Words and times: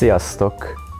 Sziasztok! 0.00 0.54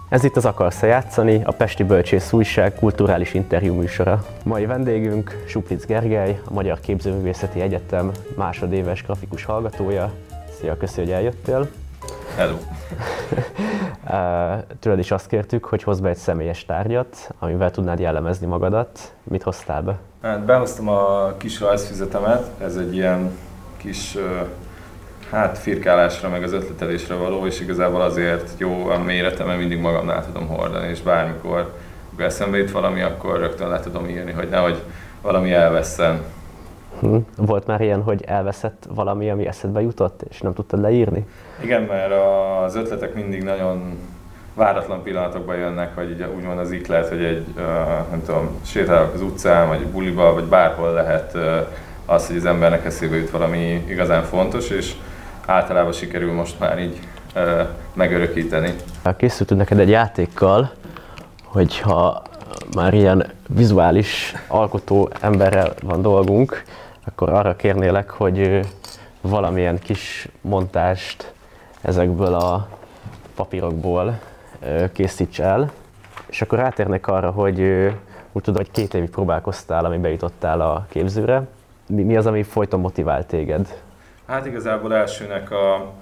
Ez 0.09 0.25
itt 0.25 0.37
az 0.37 0.45
Akarsz 0.45 0.83
játszani, 0.83 1.43
a 1.45 1.53
Pesti 1.53 1.83
Bölcsész 1.83 2.33
Újság 2.33 2.75
kulturális 2.75 3.35
interjú 3.35 3.75
műsora. 3.75 4.25
Mai 4.45 4.67
vendégünk 4.67 5.45
Suplic 5.47 5.87
Gergely, 5.87 6.41
a 6.45 6.53
Magyar 6.53 6.81
Képzőművészeti 6.81 7.61
Egyetem 7.61 8.11
másodéves 8.37 9.03
grafikus 9.03 9.45
hallgatója. 9.45 10.13
Szia, 10.59 10.77
köszi, 10.77 11.01
hogy 11.01 11.11
eljöttél. 11.11 11.69
Hello! 12.37 12.57
Tőled 14.81 14.99
is 14.99 15.11
azt 15.11 15.27
kértük, 15.27 15.65
hogy 15.65 15.83
hozz 15.83 16.01
be 16.01 16.09
egy 16.09 16.17
személyes 16.17 16.65
tárgyat, 16.65 17.35
amivel 17.39 17.71
tudnád 17.71 17.99
jellemezni 17.99 18.47
magadat. 18.47 19.15
Mit 19.23 19.43
hoztál 19.43 19.83
be? 19.83 19.99
Hát 20.23 20.45
behoztam 20.45 20.89
a 20.89 21.33
kis 21.37 21.61
rajzfüzetemet, 21.61 22.51
ez 22.59 22.77
egy 22.77 22.95
ilyen 22.95 23.31
kis 23.77 24.17
hát 25.31 25.59
firkálásra, 25.59 26.29
meg 26.29 26.43
az 26.43 26.53
ötletelésre 26.53 27.15
való, 27.15 27.47
és 27.47 27.61
igazából 27.61 28.01
azért 28.01 28.51
jó 28.59 28.89
a 28.89 28.99
méretem, 28.99 29.47
mert 29.47 29.59
mindig 29.59 29.81
magamnál 29.81 30.25
tudom 30.25 30.49
hordani, 30.49 30.89
és 30.89 31.01
bármikor, 31.01 31.75
amikor 32.09 32.25
eszembe 32.25 32.57
jut 32.57 32.71
valami, 32.71 33.01
akkor 33.01 33.39
rögtön 33.39 33.69
le 33.69 33.81
tudom 33.81 34.09
írni, 34.09 34.33
hogy 34.33 34.49
nehogy 34.49 34.83
valami 35.23 35.53
elveszem. 35.53 36.23
Hm. 37.01 37.17
Volt 37.37 37.67
már 37.67 37.81
ilyen, 37.81 38.03
hogy 38.03 38.23
elveszett 38.27 38.87
valami, 38.95 39.31
ami 39.31 39.47
eszedbe 39.47 39.81
jutott, 39.81 40.23
és 40.31 40.41
nem 40.41 40.55
tudtad 40.55 40.81
leírni? 40.81 41.27
Igen, 41.63 41.83
mert 41.83 42.13
az 42.65 42.75
ötletek 42.75 43.15
mindig 43.15 43.43
nagyon 43.43 43.99
váratlan 44.55 45.03
pillanatokban 45.03 45.57
jönnek, 45.57 45.95
vagy 45.95 46.11
így 46.11 46.25
úgymond 46.37 46.59
az 46.59 46.71
iklet, 46.71 47.09
hogy 47.09 47.25
egy, 47.25 47.47
nem 48.11 48.23
tudom, 48.27 48.61
sétálok 48.65 49.15
az 49.15 49.23
utcán, 49.23 49.69
vagy 49.69 49.87
buliba, 49.87 50.35
vagy 50.35 50.45
bárhol 50.45 50.93
lehet 50.93 51.37
az, 52.07 52.27
hogy 52.27 52.37
az 52.37 52.45
embernek 52.45 52.85
eszébe 52.85 53.17
jut 53.17 53.31
valami 53.31 53.85
igazán 53.89 54.23
fontos, 54.23 54.71
és 54.71 54.95
általában 55.51 55.93
sikerül 55.93 56.33
most 56.33 56.59
már 56.59 56.79
így 56.79 56.99
ö, 57.35 57.63
megörökíteni. 57.93 58.75
Készültünk 59.17 59.61
neked 59.61 59.79
egy 59.79 59.89
játékkal, 59.89 60.73
hogyha 61.45 62.23
már 62.75 62.95
ilyen 62.95 63.27
vizuális 63.49 64.35
alkotó 64.49 65.11
emberrel 65.21 65.75
van 65.83 66.03
dolgunk, 66.03 66.63
akkor 67.07 67.29
arra 67.29 67.57
kérnélek, 67.57 68.11
hogy 68.11 68.67
valamilyen 69.21 69.79
kis 69.79 70.29
montást 70.41 71.33
ezekből 71.81 72.35
a 72.35 72.69
papírokból 73.35 74.19
készíts 74.93 75.41
el, 75.41 75.71
és 76.27 76.43
akkor 76.43 76.59
rátérnek 76.59 77.07
arra, 77.07 77.31
hogy 77.31 77.61
úgy 78.33 78.43
tudom, 78.43 78.55
hogy 78.55 78.71
két 78.71 78.95
évig 78.95 79.11
próbálkoztál, 79.11 79.85
ami 79.85 79.99
bejutottál 79.99 80.61
a 80.61 80.87
képzőre. 80.89 81.47
Mi, 81.87 82.03
mi 82.03 82.17
az, 82.17 82.27
ami 82.27 82.43
folyton 82.43 82.81
motivált 82.81 83.27
téged? 83.27 83.81
Hát 84.31 84.47
igazából 84.47 84.95
elsőnek 84.95 85.51
a, 85.51 85.93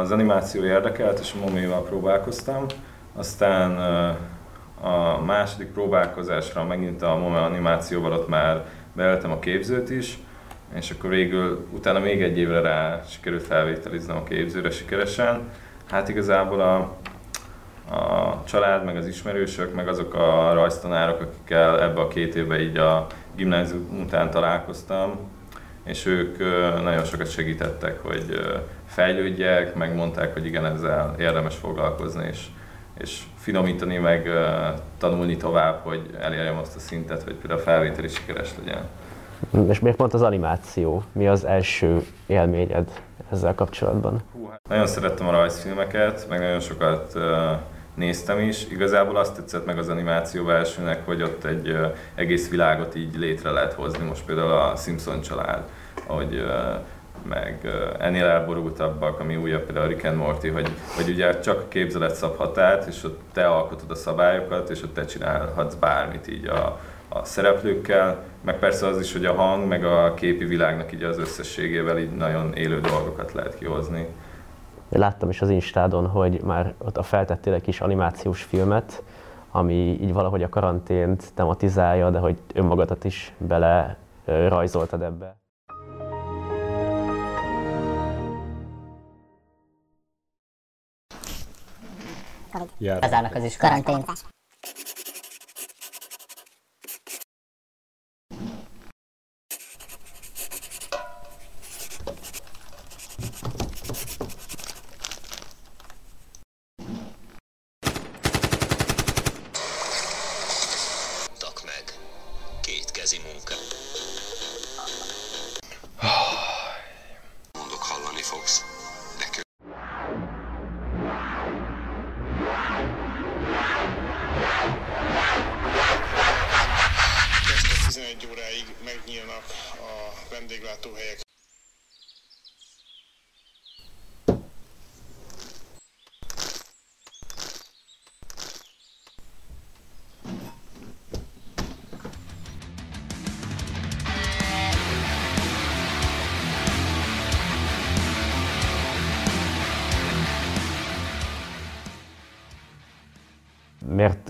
az 0.00 0.10
animáció 0.10 0.64
érdekelt, 0.64 1.18
és 1.18 1.32
a 1.34 1.44
moméval 1.44 1.82
próbálkoztam. 1.82 2.66
Aztán 3.16 3.76
a 4.80 5.20
második 5.24 5.72
próbálkozásra 5.72 6.64
megint 6.64 7.02
a 7.02 7.16
mome 7.16 7.38
animációval 7.38 8.12
ott 8.12 8.28
már 8.28 8.64
beeltem 8.92 9.30
a 9.30 9.38
képzőt 9.38 9.90
is, 9.90 10.18
és 10.74 10.90
akkor 10.90 11.10
végül 11.10 11.66
utána 11.72 11.98
még 11.98 12.22
egy 12.22 12.38
évre 12.38 12.60
rá 12.60 13.00
sikerült 13.08 13.42
felvételiznem 13.42 14.16
a 14.16 14.24
képzőre 14.24 14.70
sikeresen. 14.70 15.48
Hát 15.90 16.08
igazából 16.08 16.60
a, 16.60 16.76
a 17.94 18.42
család, 18.44 18.84
meg 18.84 18.96
az 18.96 19.06
ismerősök, 19.06 19.74
meg 19.74 19.88
azok 19.88 20.14
a 20.14 20.52
rajztanárok, 20.52 21.20
akikkel 21.20 21.82
ebbe 21.82 22.00
a 22.00 22.08
két 22.08 22.34
évben 22.34 22.60
így 22.60 22.76
a 22.76 23.06
gimnázium 23.36 24.00
után 24.00 24.30
találkoztam, 24.30 25.38
és 25.84 26.06
ők 26.06 26.38
nagyon 26.82 27.04
sokat 27.04 27.30
segítettek, 27.30 28.02
hogy 28.02 28.40
fejlődjek, 28.86 29.74
megmondták, 29.74 30.32
hogy 30.32 30.46
igen, 30.46 30.66
ezzel 30.66 31.14
érdemes 31.18 31.54
foglalkozni, 31.54 32.26
és, 32.30 32.46
és 32.98 33.22
finomítani, 33.36 33.96
meg 33.96 34.28
tanulni 34.98 35.36
tovább, 35.36 35.80
hogy 35.82 36.10
elérjem 36.20 36.56
azt 36.56 36.76
a 36.76 36.80
szintet, 36.80 37.22
hogy 37.22 37.34
például 37.34 37.60
a 37.60 37.62
felvétel 37.62 38.04
is 38.04 38.12
sikeres 38.12 38.50
legyen. 38.58 38.88
És 39.68 39.80
miért 39.80 39.96
pont 39.96 40.14
az 40.14 40.22
animáció? 40.22 41.02
Mi 41.12 41.28
az 41.28 41.44
első 41.44 42.04
élményed 42.26 43.02
ezzel 43.32 43.54
kapcsolatban? 43.54 44.22
Hú, 44.32 44.46
hát 44.50 44.60
nagyon 44.68 44.86
szerettem 44.86 45.28
a 45.28 45.30
rajzfilmeket, 45.30 46.26
meg 46.28 46.38
nagyon 46.38 46.60
sokat 46.60 47.18
néztem 47.94 48.38
is. 48.38 48.66
Igazából 48.70 49.16
azt 49.16 49.34
tetszett 49.34 49.66
meg 49.66 49.78
az 49.78 49.88
animáció 49.88 50.50
elsőnek, 50.50 51.06
hogy 51.06 51.22
ott 51.22 51.44
egy 51.44 51.76
egész 52.14 52.50
világot 52.50 52.94
így 52.94 53.16
létre 53.16 53.50
lehet 53.50 53.72
hozni. 53.72 54.04
Most 54.04 54.24
például 54.24 54.52
a 54.52 54.76
Simpson 54.76 55.20
család, 55.20 55.62
hogy 56.06 56.44
meg 57.28 57.66
ennél 57.98 58.24
elborultabbak, 58.24 59.20
ami 59.20 59.36
újabb 59.36 59.62
például 59.62 59.84
a 59.84 59.88
Rick 59.88 60.04
and 60.04 60.16
Morty, 60.16 60.48
hogy, 60.48 60.70
hogy 60.96 61.08
ugye 61.08 61.38
csak 61.38 61.60
a 61.60 61.68
képzelet 61.68 62.14
szab 62.14 62.36
határt, 62.36 62.86
és 62.86 63.04
ott 63.04 63.20
te 63.32 63.46
alkotod 63.46 63.90
a 63.90 63.94
szabályokat, 63.94 64.70
és 64.70 64.82
ott 64.82 64.94
te 64.94 65.04
csinálhatsz 65.04 65.74
bármit 65.74 66.28
így 66.28 66.46
a, 66.46 66.78
a 67.08 67.24
szereplőkkel, 67.24 68.22
meg 68.44 68.58
persze 68.58 68.86
az 68.86 69.00
is, 69.00 69.12
hogy 69.12 69.24
a 69.24 69.32
hang, 69.32 69.68
meg 69.68 69.84
a 69.84 70.14
képi 70.14 70.44
világnak 70.44 70.92
így 70.92 71.02
az 71.02 71.18
összességével 71.18 71.98
így 71.98 72.10
nagyon 72.10 72.54
élő 72.54 72.80
dolgokat 72.80 73.32
lehet 73.32 73.58
kihozni. 73.58 74.06
Láttam 74.88 75.28
is 75.28 75.40
az 75.40 75.48
Instádon, 75.50 76.06
hogy 76.06 76.40
már 76.42 76.74
ott 76.78 76.96
a 76.96 77.02
feltettél 77.02 77.52
egy 77.52 77.62
kis 77.62 77.80
animációs 77.80 78.42
filmet, 78.42 79.02
ami 79.50 79.74
így 79.74 80.12
valahogy 80.12 80.42
a 80.42 80.48
karantént 80.48 81.34
tematizálja, 81.34 82.10
de 82.10 82.18
hogy 82.18 82.36
önmagadat 82.54 83.04
is 83.04 83.32
bele 83.38 83.96
rajzoltad 84.24 85.02
ebbe. 85.02 85.38
Bezárnak 93.00 93.34
az. 93.34 93.56
Karantén. 93.56 94.04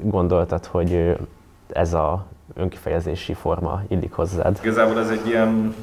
Gondoltad, 0.02 0.64
hogy 0.64 1.16
ez 1.72 1.94
a 1.94 2.26
önkifejezési 2.54 3.34
forma 3.34 3.82
illik 3.88 4.12
hozzád? 4.12 4.58
Igazából 4.62 4.98
ez 4.98 5.10
egy 5.10 5.26
ilyen 5.26 5.74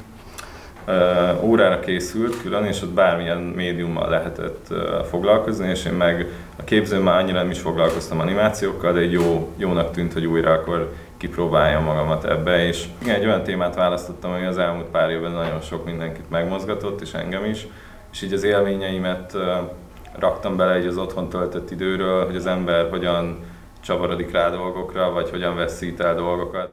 órára 1.40 1.80
készült 1.80 2.42
külön, 2.42 2.64
és 2.64 2.82
ott 2.82 2.92
bármilyen 2.92 3.38
médiummal 3.38 4.08
lehetett 4.08 4.66
foglalkozni, 5.08 5.68
és 5.68 5.84
én 5.84 5.92
meg 5.92 6.26
a 6.56 6.64
képzőmmel 6.64 7.16
annyira 7.16 7.38
nem 7.38 7.50
is 7.50 7.60
foglalkoztam 7.60 8.20
animációkkal, 8.20 8.92
de 8.92 9.00
egy 9.00 9.12
jó, 9.12 9.52
jónak 9.56 9.90
tűnt, 9.90 10.12
hogy 10.12 10.26
újra 10.26 10.52
akkor 10.52 10.92
kipróbáljam 11.16 11.84
magamat 11.84 12.24
ebbe, 12.24 12.66
és 12.66 12.86
igen, 13.02 13.14
egy 13.14 13.26
olyan 13.26 13.42
témát 13.42 13.74
választottam, 13.74 14.30
ami 14.30 14.44
az 14.44 14.58
elmúlt 14.58 14.86
pár 14.86 15.10
évben 15.10 15.30
nagyon 15.30 15.60
sok 15.60 15.84
mindenkit 15.84 16.30
megmozgatott, 16.30 17.00
és 17.00 17.12
engem 17.12 17.44
is, 17.44 17.66
és 18.12 18.22
így 18.22 18.32
az 18.32 18.42
élményeimet 18.42 19.36
raktam 20.18 20.56
bele 20.56 20.72
egy 20.72 20.86
az 20.86 20.96
otthon 20.96 21.28
töltött 21.28 21.70
időről, 21.70 22.26
hogy 22.26 22.36
az 22.36 22.46
ember 22.46 22.90
hogyan 22.90 23.38
csavarodik 23.88 24.30
rá 24.30 24.50
dolgokra, 24.50 25.10
vagy 25.10 25.30
hogyan 25.30 25.56
veszít 25.56 26.00
el 26.00 26.14
dolgokat. 26.14 26.70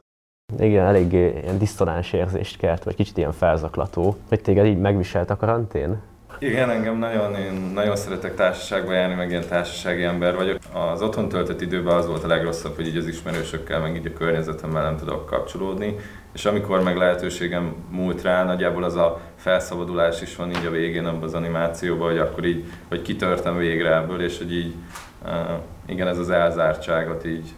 Igen, 0.58 0.86
elég 0.86 1.12
ilyen 1.12 1.58
disztonáns 1.58 2.12
érzést 2.12 2.56
kelt, 2.56 2.84
vagy 2.84 2.94
kicsit 2.94 3.16
ilyen 3.16 3.32
felzaklató. 3.32 4.16
Hogy 4.28 4.40
téged 4.40 4.66
így 4.66 4.78
megviselt 4.78 5.30
a 5.30 5.36
karantén? 5.36 6.02
Igen, 6.38 6.70
engem 6.70 6.98
nagyon, 6.98 7.34
én 7.34 7.52
nagyon 7.74 7.96
szeretek 7.96 8.34
társaságba 8.34 8.92
járni, 8.92 9.14
meg 9.14 9.30
ilyen 9.30 9.48
társasági 9.48 10.02
ember 10.02 10.36
vagyok. 10.36 10.58
Az 10.72 11.02
otthon 11.02 11.28
töltött 11.28 11.60
időben 11.60 11.96
az 11.96 12.06
volt 12.06 12.24
a 12.24 12.26
legrosszabb, 12.26 12.74
hogy 12.74 12.86
így 12.86 12.96
az 12.96 13.06
ismerősökkel, 13.06 13.80
meg 13.80 13.96
így 13.96 14.06
a 14.06 14.18
környezetemmel 14.18 14.82
nem 14.82 14.96
tudok 14.96 15.26
kapcsolódni. 15.26 15.96
És 16.34 16.44
amikor 16.44 16.82
meg 16.82 16.96
lehetőségem 16.96 17.74
múlt 17.90 18.22
rá, 18.22 18.44
nagyjából 18.44 18.84
az 18.84 18.96
a 18.96 19.20
felszabadulás 19.36 20.22
is 20.22 20.36
van 20.36 20.50
így 20.50 20.66
a 20.66 20.70
végén 20.70 21.06
abban 21.06 21.22
az 21.22 21.34
animációban, 21.34 22.08
hogy 22.08 22.18
akkor 22.18 22.44
így, 22.44 22.64
hogy 22.88 23.02
kitörtem 23.02 23.56
végre 23.56 23.96
ebből, 23.96 24.22
és 24.22 24.38
hogy 24.38 24.52
így, 24.52 24.74
igen, 25.86 26.06
ez 26.06 26.18
az 26.18 26.30
elzártságot 26.30 27.24
így 27.24 27.54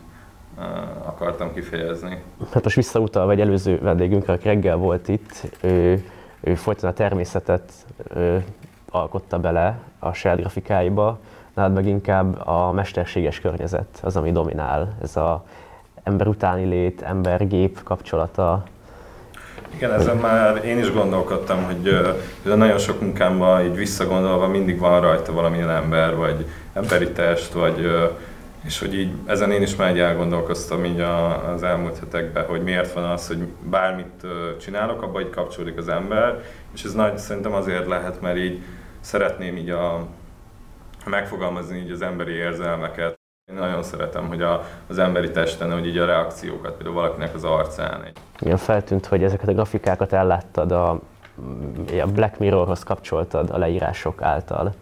akartam 1.03 1.53
kifejezni. 1.53 2.23
Hát 2.53 2.63
most 2.65 2.77
visszautalva 2.77 3.33
egy 3.33 3.41
előző 3.41 3.79
vendégünkre, 3.79 4.33
aki 4.33 4.49
reggel 4.49 4.77
volt 4.77 5.09
itt, 5.09 5.51
ő, 5.61 6.05
ő 6.41 6.55
folyton 6.55 6.91
a 6.91 6.93
természetet 6.93 7.73
ő, 8.15 8.45
alkotta 8.91 9.39
bele 9.39 9.79
a 9.99 10.13
saját 10.13 10.39
grafikáiba, 10.39 11.19
nálad 11.55 11.73
meg 11.73 11.87
inkább 11.87 12.47
a 12.47 12.73
mesterséges 12.73 13.41
környezet 13.41 13.99
az, 14.03 14.17
ami 14.17 14.33
dominál. 14.33 14.97
Ez 15.03 15.17
a 15.17 15.45
ember 16.03 16.27
utáni 16.27 16.65
lét, 16.65 17.03
ember-gép 17.03 17.83
kapcsolata. 17.83 18.65
Igen, 19.79 19.93
ezen 19.93 20.17
már 20.17 20.65
én 20.65 20.79
is 20.79 20.93
gondolkodtam, 20.93 21.63
hogy 21.63 21.89
uh, 22.45 22.57
nagyon 22.57 22.79
sok 22.79 23.01
munkámban 23.01 23.65
így 23.65 23.77
visszagondolva 23.77 24.49
mindig 24.49 24.79
van 24.79 25.01
rajta 25.01 25.33
valamilyen 25.33 25.71
ember, 25.71 26.17
vagy 26.17 26.47
emberi 26.73 27.11
test, 27.13 27.53
vagy 27.53 27.87
és 28.65 28.79
hogy 28.79 28.95
így 28.95 29.13
ezen 29.27 29.51
én 29.51 29.63
is 29.63 29.77
már 29.77 29.89
egy 29.89 29.99
elgondolkoztam 29.99 30.85
így 30.85 31.01
a, 31.01 31.49
az 31.53 31.63
elmúlt 31.63 31.99
hetekben, 31.99 32.45
hogy 32.45 32.63
miért 32.63 32.93
van 32.93 33.05
az, 33.05 33.27
hogy 33.27 33.39
bármit 33.63 34.27
csinálok, 34.61 35.03
abban 35.03 35.23
így 35.23 35.31
kapcsolódik 35.31 35.77
az 35.77 35.89
ember, 35.89 36.45
és 36.75 36.83
ez 36.83 36.93
nagy, 36.93 37.19
szerintem 37.19 37.53
azért 37.53 37.87
lehet, 37.87 38.21
mert 38.21 38.37
így 38.37 38.63
szeretném 39.01 39.57
így 39.57 39.71
a, 39.71 40.07
megfogalmazni 41.05 41.79
így 41.79 41.91
az 41.91 42.03
emberi 42.03 42.33
érzelmeket. 42.33 43.18
Én 43.51 43.57
nagyon 43.57 43.83
szeretem, 43.83 44.29
hogy 44.29 44.43
a, 44.43 44.65
az 44.89 44.99
emberi 44.99 45.31
testen, 45.31 45.73
hogy 45.73 45.87
így 45.87 45.99
a 45.99 46.07
reakciókat, 46.07 46.73
például 46.73 46.95
valakinek 46.95 47.35
az 47.35 47.45
arcán. 47.45 48.07
Igen, 48.41 48.57
feltűnt, 48.57 49.07
hogy 49.07 49.23
ezeket 49.23 49.49
a 49.49 49.53
grafikákat 49.53 50.13
elláttad, 50.13 50.73
a, 50.73 50.91
a 52.01 52.07
Black 52.15 52.39
Mirrorhoz 52.39 52.83
kapcsoltad 52.83 53.51
a 53.51 53.59
leírások 53.59 54.23
által. 54.23 54.75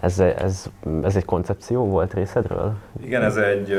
Ez, 0.00 0.18
ez, 0.18 0.66
ez 1.02 1.16
egy 1.16 1.24
koncepció 1.24 1.86
volt 1.86 2.14
részedről? 2.14 2.74
Igen, 3.02 3.22
ez 3.22 3.36
egy, 3.36 3.70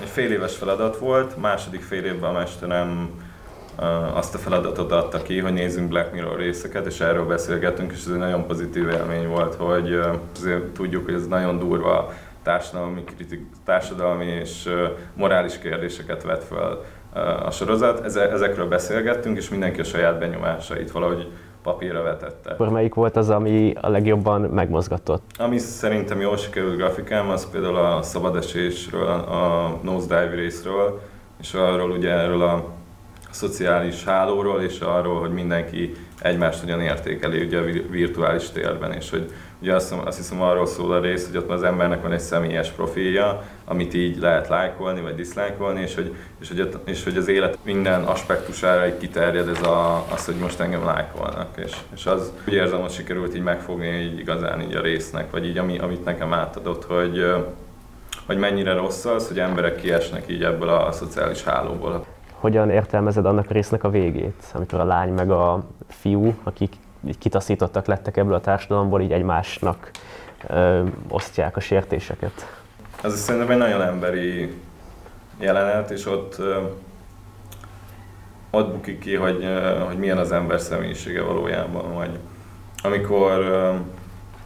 egy 0.00 0.08
fél 0.08 0.32
éves 0.32 0.56
feladat 0.56 0.98
volt. 0.98 1.36
Második 1.36 1.82
fél 1.82 2.04
évben 2.04 2.30
a 2.30 2.38
mesterem 2.38 3.10
azt 4.12 4.34
a 4.34 4.38
feladatot 4.38 4.92
adta 4.92 5.22
ki, 5.22 5.38
hogy 5.38 5.52
nézzünk 5.52 5.88
Black 5.88 6.12
Mirror 6.12 6.38
részeket, 6.38 6.86
és 6.86 7.00
erről 7.00 7.26
beszélgetünk, 7.26 7.92
és 7.92 7.98
ez 7.98 8.12
egy 8.12 8.18
nagyon 8.18 8.46
pozitív 8.46 8.88
élmény 8.88 9.28
volt, 9.28 9.54
hogy 9.54 10.00
azért 10.36 10.64
tudjuk, 10.64 11.04
hogy 11.04 11.14
ez 11.14 11.26
nagyon 11.26 11.58
durva 11.58 12.12
társadalmi, 12.42 13.04
kritik, 13.04 13.46
társadalmi 13.64 14.24
és 14.24 14.68
morális 15.14 15.58
kérdéseket 15.58 16.22
vet 16.22 16.44
fel 16.44 16.84
a 17.44 17.50
sorozat. 17.50 18.16
Ezekről 18.16 18.68
beszélgettünk, 18.68 19.36
és 19.36 19.48
mindenki 19.48 19.80
a 19.80 19.84
saját 19.84 20.18
benyomásait 20.18 20.90
valahogy 20.90 21.30
papírra 21.62 22.02
vetette. 22.02 22.50
Akkor 22.50 22.68
melyik 22.68 22.94
volt 22.94 23.16
az, 23.16 23.30
ami 23.30 23.72
a 23.80 23.88
legjobban 23.88 24.40
megmozgatott? 24.40 25.30
Ami 25.38 25.58
szerintem 25.58 26.20
jól 26.20 26.36
sikerült 26.36 26.76
grafikám, 26.76 27.28
az 27.28 27.50
például 27.50 27.76
a 27.76 28.02
szabadesésről, 28.02 29.06
a 29.08 29.78
nosedive 29.82 30.34
részről, 30.34 31.00
és 31.40 31.54
arról 31.54 31.90
ugye 31.90 32.10
erről 32.10 32.42
a 32.42 32.64
szociális 33.30 34.04
hálóról, 34.04 34.62
és 34.62 34.80
arról, 34.80 35.20
hogy 35.20 35.32
mindenki 35.32 35.92
egymást 36.20 36.60
hogyan 36.60 36.80
értékeli 36.80 37.44
ugye 37.44 37.58
a 37.58 37.64
virtuális 37.90 38.50
térben, 38.50 38.92
és 38.92 39.10
hogy 39.10 39.32
ugye 39.60 39.74
azt, 39.74 39.92
azt 40.04 40.16
hiszem 40.16 40.42
arról 40.42 40.66
szól 40.66 40.92
a 40.92 41.00
rész, 41.00 41.26
hogy 41.26 41.36
ott 41.36 41.50
az 41.50 41.62
embernek 41.62 42.02
van 42.02 42.12
egy 42.12 42.20
személyes 42.20 42.70
profilja, 42.70 43.42
amit 43.64 43.94
így 43.94 44.18
lehet 44.18 44.48
lájkolni 44.48 45.00
vagy 45.00 45.14
diszlájkolni, 45.14 45.80
és 45.80 45.94
hogy, 45.94 46.14
és, 46.40 46.48
hogy, 46.48 46.78
és 46.84 47.04
hogy 47.04 47.16
az 47.16 47.28
élet 47.28 47.58
minden 47.62 48.02
aspektusára 48.02 48.86
így 48.86 48.98
kiterjed 48.98 49.48
ez 49.48 49.62
a, 49.62 50.04
az, 50.12 50.24
hogy 50.24 50.34
most 50.34 50.60
engem 50.60 50.84
lájkolnak, 50.84 51.48
és, 51.64 51.76
és 51.94 52.06
az 52.06 52.32
úgy 52.48 52.54
érzem, 52.54 52.80
hogy 52.80 52.90
sikerült 52.90 53.34
így 53.34 53.42
megfogni 53.42 53.86
így 53.86 54.18
igazán 54.18 54.60
így 54.60 54.74
a 54.74 54.80
résznek, 54.80 55.30
vagy 55.30 55.46
így 55.46 55.58
ami, 55.58 55.78
amit 55.78 56.04
nekem 56.04 56.32
átadott, 56.32 56.84
hogy, 56.84 57.34
hogy 58.26 58.38
mennyire 58.38 58.72
rossz 58.74 59.04
az, 59.04 59.28
hogy 59.28 59.38
emberek 59.38 59.76
kiesnek 59.76 60.24
így 60.28 60.42
ebből 60.42 60.68
a, 60.68 60.86
a 60.86 60.92
szociális 60.92 61.44
hálóból. 61.44 62.04
Hogyan 62.32 62.70
értelmezed 62.70 63.26
annak 63.26 63.46
a 63.48 63.52
résznek 63.52 63.84
a 63.84 63.90
végét, 63.90 64.44
amikor 64.52 64.80
a 64.80 64.84
lány 64.84 65.12
meg 65.12 65.30
a 65.30 65.64
fiú, 65.88 66.34
akik 66.42 66.72
így 67.06 67.18
kitaszítottak 67.18 67.86
lettek 67.86 68.16
ebből 68.16 68.34
a 68.34 68.40
társadalomból, 68.40 69.00
így 69.00 69.12
egymásnak 69.12 69.90
ö, 70.46 70.82
osztják 71.08 71.56
a 71.56 71.60
sértéseket? 71.60 72.58
Ez 73.02 73.20
szerintem 73.20 73.50
egy 73.50 73.58
nagyon 73.58 73.82
emberi 73.82 74.54
jelenet, 75.38 75.90
és 75.90 76.06
ott 76.06 76.38
ö, 76.38 76.58
ott 78.50 78.72
bukik 78.72 78.98
ki, 78.98 79.14
hogy, 79.14 79.44
ö, 79.44 79.78
hogy 79.78 79.98
milyen 79.98 80.18
az 80.18 80.32
ember 80.32 80.60
személyisége 80.60 81.22
valójában, 81.22 81.94
vagy 81.94 82.18
amikor 82.82 83.38
ö, 83.38 83.74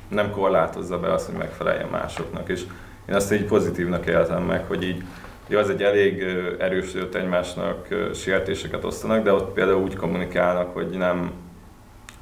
nem 0.09 0.31
korlátozza 0.31 0.99
be 0.99 1.13
azt, 1.13 1.27
hogy 1.27 1.37
megfeleljen 1.37 1.89
másoknak. 1.89 2.49
És 2.49 2.63
én 3.09 3.15
azt 3.15 3.33
így 3.33 3.45
pozitívnak 3.45 4.07
éltem 4.07 4.43
meg, 4.43 4.65
hogy 4.67 4.83
így 4.83 5.03
jó, 5.47 5.59
az 5.59 5.71
egy 5.71 5.83
elég 5.83 6.23
erős, 6.59 6.93
hogy 6.93 7.09
egymásnak 7.13 7.89
sértéseket 8.15 8.85
osztanak, 8.85 9.25
de 9.25 9.33
ott 9.33 9.53
például 9.53 9.83
úgy 9.83 9.97
kommunikálnak, 9.97 10.75
hogy 10.75 10.89
nem, 10.89 11.31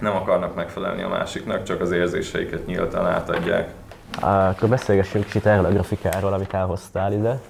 nem 0.02 0.16
akarnak 0.16 0.54
megfelelni 0.54 1.02
a 1.02 1.08
másiknak, 1.08 1.62
csak 1.62 1.80
az 1.80 1.90
érzéseiket 1.90 2.66
nyíltan 2.66 3.06
átadják. 3.06 3.72
Akkor 4.20 4.68
beszélgessünk 4.68 5.24
kicsit 5.24 5.46
erről 5.46 5.64
a 5.64 5.70
grafikáról, 5.70 6.32
amit 6.32 6.54
elhoztál 6.54 7.12
ide. 7.12 7.40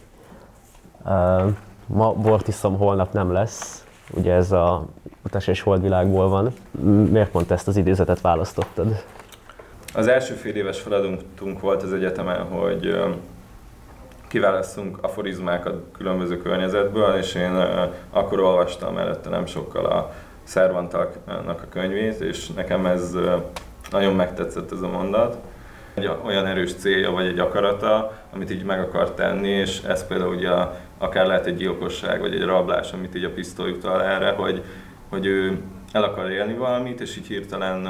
Ma 1.87 2.12
bort 2.12 2.49
iszom, 2.49 2.78
holnap 2.78 3.12
nem 3.12 3.32
lesz. 3.32 3.84
Ugye 4.10 4.32
ez 4.32 4.52
a 4.52 4.84
utas 5.25 5.46
és 5.46 5.60
holdvilágból 5.60 6.28
van. 6.28 6.52
Miért 7.10 7.31
pont 7.31 7.50
ezt 7.50 7.69
az 7.69 7.76
idézetet 7.76 8.20
választottad? 8.20 9.04
Az 9.94 10.06
első 10.06 10.34
fél 10.34 10.56
éves 10.56 10.81
feladatunk 10.81 11.60
volt 11.60 11.82
az 11.82 11.93
egyetemen, 11.93 12.43
hogy 12.43 13.02
kiválasztunk 14.28 14.99
aforizmákat 15.00 15.82
különböző 15.96 16.37
környezetből, 16.38 17.14
és 17.14 17.34
én 17.34 17.54
akkor 18.10 18.40
olvastam 18.40 18.99
előtte 18.99 19.28
nem 19.28 19.46
sokkal 19.46 19.84
a 19.87 20.12
Szervantaknak 20.43 21.62
a 21.62 21.69
könyvét, 21.69 22.21
és 22.21 22.49
nekem 22.49 22.87
ez 22.87 23.17
nagyon 23.91 24.15
megtetszett 24.15 24.73
ez 24.73 24.81
a 24.81 24.89
mondat. 24.89 25.39
Egy 25.94 26.11
olyan 26.25 26.47
erős 26.47 26.75
célja 26.75 27.11
vagy 27.11 27.27
egy 27.27 27.39
akarata, 27.39 28.12
amit 28.33 28.50
így 28.50 28.65
meg 28.65 28.81
akar 28.81 29.15
tenni, 29.15 29.49
és 29.49 29.83
ez 29.83 30.06
például 30.06 30.35
ugye 30.35 30.50
akár 30.99 31.27
lehet 31.27 31.47
egy 31.47 31.56
gyilkosság 31.56 32.21
vagy 32.21 32.35
egy 32.35 32.44
rablás, 32.44 32.93
amit 32.93 33.15
így 33.15 33.25
a 33.25 33.33
pisztoly 33.33 33.71
utal 33.71 34.03
erre, 34.03 34.31
hogy, 34.31 34.62
hogy 35.09 35.27
ő 35.27 35.59
el 35.93 36.03
akar 36.03 36.31
élni 36.31 36.55
valamit, 36.55 37.00
és 37.00 37.17
így 37.17 37.27
hirtelen 37.27 37.88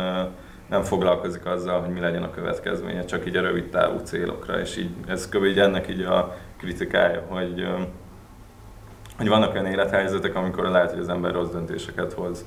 nem 0.68 0.82
foglalkozik 0.82 1.46
azzal, 1.46 1.80
hogy 1.80 1.94
mi 1.94 2.00
legyen 2.00 2.22
a 2.22 2.30
következménye, 2.30 3.04
csak 3.04 3.26
így 3.26 3.36
a 3.36 3.40
rövid 3.40 3.68
távú 3.68 3.98
célokra, 3.98 4.60
és 4.60 4.76
így 4.76 4.90
ez 5.06 5.28
kb. 5.28 5.44
így 5.44 5.58
ennek 5.58 5.88
így 5.88 6.02
a 6.02 6.36
kritikája, 6.58 7.22
hogy, 7.28 7.66
hogy 9.22 9.30
vannak 9.30 9.52
olyan 9.52 9.66
élethelyzetek, 9.66 10.34
amikor 10.34 10.64
lehet, 10.64 10.90
hogy 10.90 11.00
az 11.00 11.08
ember 11.08 11.32
rossz 11.32 11.50
döntéseket 11.50 12.12
hoz. 12.12 12.44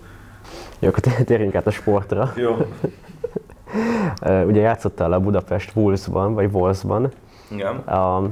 Jó, 0.79 0.89
akkor 0.89 1.00
térjünk 1.25 1.55
át 1.55 1.67
a 1.67 1.72
sportra. 1.72 2.34
Jó. 2.36 2.58
Ugye 4.50 4.62
játszottál 4.62 5.13
a 5.13 5.20
Budapest 5.20 5.72
Wolvesban, 5.75 6.34
vagy 6.34 6.50
Wolvesban. 6.51 7.12
Igen. 7.51 7.75
A, 7.75 8.29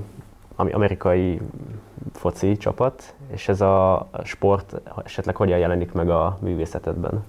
ami 0.55 0.71
amerikai 0.71 1.41
foci 2.13 2.57
csapat, 2.57 3.13
és 3.31 3.47
ez 3.47 3.62
a 3.62 4.09
sport 4.23 4.81
esetleg 5.03 5.35
hogyan 5.35 5.57
jelenik 5.57 5.91
meg 5.91 6.09
a 6.09 6.38
művészetedben? 6.41 7.23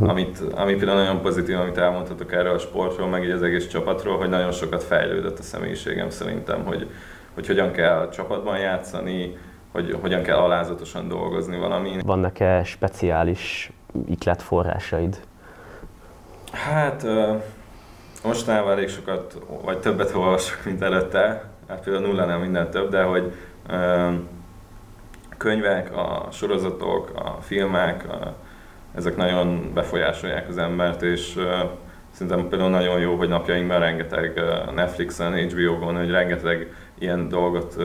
Amit, 0.00 0.40
ami 0.54 0.74
például 0.74 0.98
nagyon 0.98 1.20
pozitív, 1.20 1.56
amit 1.56 1.78
elmondhatok 1.78 2.32
erről 2.32 2.54
a 2.54 2.58
sportról, 2.58 3.08
meg 3.08 3.24
így 3.24 3.30
az 3.30 3.42
egész 3.42 3.66
csapatról, 3.66 4.16
hogy 4.18 4.28
nagyon 4.28 4.52
sokat 4.52 4.82
fejlődött 4.82 5.38
a 5.38 5.42
személyiségem 5.42 6.10
szerintem, 6.10 6.64
hogy, 6.64 6.90
hogy 7.36 7.46
hogyan 7.46 7.72
kell 7.72 8.08
csapatban 8.08 8.58
játszani, 8.58 9.36
hogy 9.72 9.98
hogyan 10.00 10.22
kell 10.22 10.36
alázatosan 10.36 11.08
dolgozni 11.08 11.58
valamin. 11.58 12.00
Vannak-e 12.04 12.64
speciális 12.64 13.72
ikletforrásaid? 14.08 15.20
Hát 16.52 17.06
mostanában 18.24 18.72
elég 18.72 18.88
sokat, 18.88 19.38
vagy 19.64 19.78
többet 19.78 20.14
olvasok, 20.14 20.64
mint 20.64 20.82
előtte. 20.82 21.50
Hát 21.68 21.80
például 21.80 22.06
nulla 22.06 22.24
nem 22.24 22.40
minden 22.40 22.70
több, 22.70 22.90
de 22.90 23.02
hogy 23.02 23.32
könyvek, 25.36 25.96
a 25.96 26.28
sorozatok, 26.32 27.10
a 27.14 27.40
filmek, 27.40 28.08
a, 28.08 28.34
ezek 28.94 29.16
nagyon 29.16 29.70
befolyásolják 29.74 30.48
az 30.48 30.58
embert, 30.58 31.02
és 31.02 31.38
szerintem 32.10 32.48
például 32.48 32.70
nagyon 32.70 33.00
jó, 33.00 33.16
hogy 33.16 33.28
napjainkban 33.28 33.78
rengeteg 33.78 34.40
Netflixen, 34.74 35.32
HBO-gon, 35.32 35.96
hogy 35.96 36.10
rengeteg 36.10 36.74
ilyen 36.98 37.28
dolgot 37.28 37.76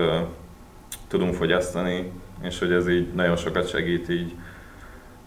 tudunk 1.08 1.34
fogyasztani, 1.34 2.12
és 2.42 2.60
hogy 2.60 2.72
ez 2.72 2.90
így 2.90 3.14
nagyon 3.14 3.36
sokat 3.36 3.70
segít 3.70 4.10
így 4.10 4.36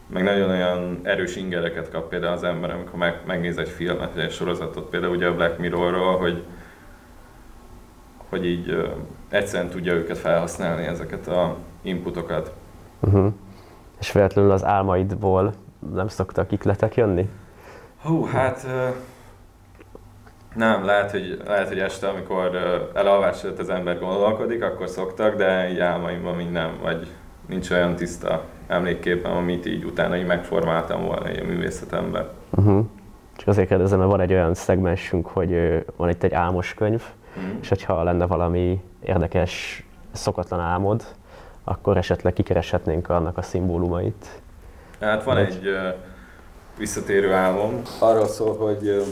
meg 0.06 0.22
nagyon 0.22 0.50
olyan 0.50 1.00
erős 1.02 1.36
ingereket 1.36 1.90
kap 1.90 2.08
például 2.08 2.32
az 2.32 2.42
ember, 2.42 2.70
amikor 2.70 2.98
meg, 2.98 3.20
megnéz 3.26 3.58
egy 3.58 3.68
filmet, 3.68 4.14
vagy 4.14 4.22
egy 4.22 4.32
sorozatot, 4.32 4.88
például 4.88 5.14
ugye 5.14 5.26
a 5.26 5.34
Black 5.34 5.58
Mirrorról, 5.58 6.16
hogy, 6.16 6.44
hogy 8.28 8.46
így 8.46 8.70
uh, 8.70 8.84
egyszerűen 9.28 9.70
tudja 9.70 9.92
őket 9.92 10.18
felhasználni, 10.18 10.84
ezeket 10.84 11.26
a 11.26 11.56
inputokat. 11.82 12.52
Uh-huh. 13.00 13.32
És 14.00 14.12
véletlenül 14.12 14.50
az 14.50 14.64
álmaidból 14.64 15.52
nem 15.94 16.08
szoktak 16.08 16.52
ikletek 16.52 16.94
jönni? 16.94 17.28
Hú, 18.02 18.24
hát 18.24 18.62
uh, 18.66 18.94
nem, 20.54 20.84
lehet 20.84 21.10
hogy, 21.10 21.42
lehet, 21.46 21.68
hogy 21.68 21.78
este, 21.78 22.08
amikor 22.08 22.56
elalvás 22.94 23.44
előtt 23.44 23.58
az 23.58 23.68
ember 23.68 23.98
gondolkodik, 23.98 24.62
akkor 24.62 24.88
szoktak, 24.88 25.36
de 25.36 25.70
így 25.70 25.78
álmaimban 25.78 26.34
mind 26.34 26.50
nem, 26.50 26.78
vagy 26.82 27.06
nincs 27.48 27.70
olyan 27.70 27.96
tiszta 27.96 28.44
emlékképem, 28.66 29.36
amit 29.36 29.66
így 29.66 29.84
utána 29.84 30.16
így 30.16 30.26
megformáltam 30.26 31.04
volna 31.04 31.24
a 31.24 31.46
művészetemben. 31.46 32.28
Uh-huh. 32.50 32.86
Csak 33.36 33.48
azért 33.48 33.68
kérdezem, 33.68 33.98
mert 33.98 34.10
van 34.10 34.20
egy 34.20 34.32
olyan 34.32 34.54
szegmensünk, 34.54 35.26
hogy 35.26 35.82
van 35.96 36.08
itt 36.08 36.22
egy 36.22 36.32
álmos 36.32 36.74
könyv, 36.74 37.02
uh-huh. 37.36 37.52
és 37.60 37.68
hogyha 37.68 38.02
lenne 38.02 38.26
valami 38.26 38.82
érdekes, 39.02 39.84
szokatlan 40.12 40.60
álmod, 40.60 41.04
akkor 41.64 41.96
esetleg 41.96 42.32
kikereshetnénk 42.32 43.08
annak 43.08 43.38
a 43.38 43.42
szimbólumait. 43.42 44.42
Hát 45.00 45.24
van 45.24 45.34
Vagy? 45.34 45.44
egy 45.44 45.76
visszatérő 46.78 47.32
álmom. 47.32 47.82
Arról 47.98 48.26
szól, 48.26 48.56
hogy 48.56 49.04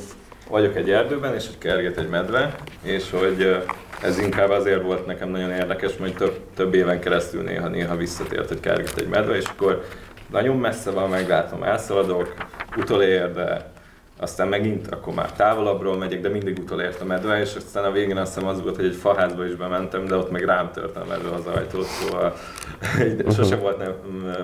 vagyok 0.49 0.77
egy 0.77 0.91
erdőben, 0.91 1.35
és 1.35 1.47
hogy 1.47 1.59
kerget 1.59 1.99
egy 1.99 2.09
medve, 2.09 2.55
és 2.83 3.11
hogy 3.11 3.65
ez 4.03 4.19
inkább 4.19 4.51
azért 4.51 4.83
volt 4.83 5.07
nekem 5.07 5.29
nagyon 5.29 5.51
érdekes, 5.51 5.93
hogy 5.99 6.15
több, 6.15 6.41
több 6.55 6.75
éven 6.75 7.01
keresztül 7.01 7.43
néha-néha 7.43 7.97
visszatért, 7.97 8.49
hogy 8.49 8.61
kerget 8.61 8.99
egy 8.99 9.09
medve, 9.09 9.37
és 9.37 9.45
akkor 9.45 9.85
nagyon 10.31 10.57
messze 10.57 10.91
van, 10.91 11.09
meglátom, 11.09 11.63
elszaladok, 11.63 12.35
utolér, 12.77 13.33
de 13.33 13.71
aztán 14.19 14.49
megint 14.49 14.89
akkor 14.91 15.15
már 15.15 15.33
távolabbról 15.33 15.97
megyek, 15.97 16.21
de 16.21 16.29
mindig 16.29 16.59
utolért 16.59 17.01
a 17.01 17.05
medve, 17.05 17.41
és 17.41 17.55
aztán 17.55 17.85
a 17.85 17.91
végén 17.91 18.17
azt 18.17 18.35
hiszem 18.35 18.49
az 18.49 18.63
volt, 18.63 18.77
hogy 18.77 18.85
egy 18.85 18.95
faházba 18.95 19.47
is 19.47 19.55
bementem, 19.55 20.05
de 20.05 20.17
ott 20.17 20.31
meg 20.31 20.45
rám 20.45 20.71
tört 20.73 20.97
a 20.97 21.05
medve 21.09 21.31
az 21.31 21.47
ajtót, 21.47 21.87
szóval 21.87 22.35
sosem 23.37 23.61
volt 23.61 23.79
nem 23.79 23.93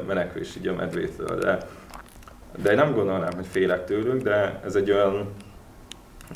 menekvés 0.06 0.56
így 0.56 0.66
a 0.66 0.74
medvétől, 0.74 1.38
de, 1.38 1.58
de 2.62 2.70
én 2.70 2.76
nem 2.76 2.94
gondolnám, 2.94 3.32
hogy 3.34 3.46
félek 3.46 3.84
tőlük, 3.84 4.22
de 4.22 4.60
ez 4.64 4.74
egy 4.74 4.90
olyan 4.90 5.34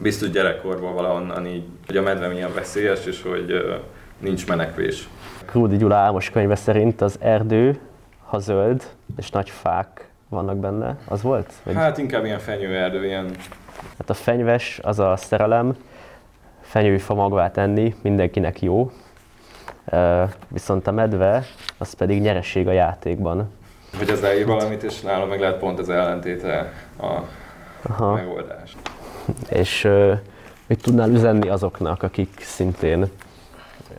biztos 0.00 0.30
gyerekkorban 0.30 0.94
valahonnan 0.94 1.46
így, 1.46 1.64
hogy 1.86 1.96
a 1.96 2.02
medve 2.02 2.28
milyen 2.28 2.54
veszélyes, 2.54 3.06
és 3.06 3.22
hogy 3.22 3.80
nincs 4.18 4.46
menekvés. 4.46 5.08
Krúdi 5.44 5.76
Gyula 5.76 5.94
álmos 5.94 6.30
könyve 6.30 6.54
szerint 6.54 7.00
az 7.00 7.16
erdő, 7.20 7.78
ha 8.24 8.38
zöld, 8.38 8.82
és 9.16 9.30
nagy 9.30 9.50
fák 9.50 10.08
vannak 10.28 10.56
benne, 10.56 10.96
az 11.08 11.22
volt? 11.22 11.52
Vagy? 11.62 11.74
Hát 11.74 11.98
inkább 11.98 12.24
ilyen 12.24 12.38
fenyőerdő, 12.38 13.04
ilyen... 13.04 13.30
Hát 13.98 14.10
a 14.10 14.14
fenyves 14.14 14.80
az 14.82 14.98
a 14.98 15.16
szerelem, 15.16 15.76
fenyőfa 16.60 17.14
magvát 17.14 17.56
enni, 17.56 17.94
mindenkinek 18.02 18.62
jó. 18.62 18.90
Viszont 20.48 20.86
a 20.86 20.92
medve, 20.92 21.44
az 21.78 21.92
pedig 21.92 22.20
nyereség 22.20 22.68
a 22.68 22.72
játékban. 22.72 23.50
Hogy 23.98 24.10
az 24.10 24.22
elír 24.24 24.46
valamit, 24.46 24.82
és 24.82 25.00
nálam 25.00 25.28
meg 25.28 25.40
lehet 25.40 25.58
pont 25.58 25.78
az 25.78 25.88
ellentéte 25.88 26.72
a 26.98 27.20
Aha. 27.82 28.14
megoldás. 28.14 28.76
És 29.48 29.88
mit 30.66 30.82
tudnál 30.82 31.10
üzenni 31.10 31.48
azoknak, 31.48 32.02
akik 32.02 32.40
szintén 32.40 33.06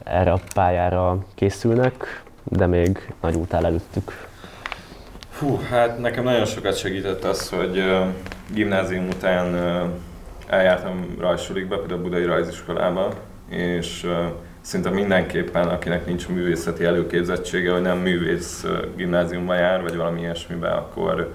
erre 0.03 0.31
a 0.31 0.39
pályára 0.53 1.17
készülnek, 1.35 2.23
de 2.43 2.65
még 2.65 3.13
nagy 3.21 3.35
út 3.35 3.53
áll 3.53 3.65
előttük? 3.65 4.27
Fú, 5.29 5.59
hát 5.69 5.99
nekem 5.99 6.23
nagyon 6.23 6.45
sokat 6.45 6.77
segített 6.77 7.23
az, 7.23 7.49
hogy 7.49 7.83
gimnázium 8.53 9.07
után 9.07 9.55
eljártam 10.47 11.15
rajsulikba, 11.19 11.77
például 11.77 11.99
a 11.99 12.03
Budai 12.03 12.25
Rajziskolába, 12.25 13.13
és 13.49 14.03
uh, 14.03 14.11
szinte 14.61 14.89
mindenképpen, 14.89 15.67
akinek 15.67 16.05
nincs 16.05 16.27
művészeti 16.27 16.83
előképzettsége, 16.85 17.71
vagy 17.71 17.81
nem 17.81 17.97
művész 17.97 18.65
gimnáziumban 18.95 19.57
jár, 19.57 19.81
vagy 19.81 19.95
valami 19.95 20.19
ilyesmiben, 20.19 20.71
akkor 20.71 21.33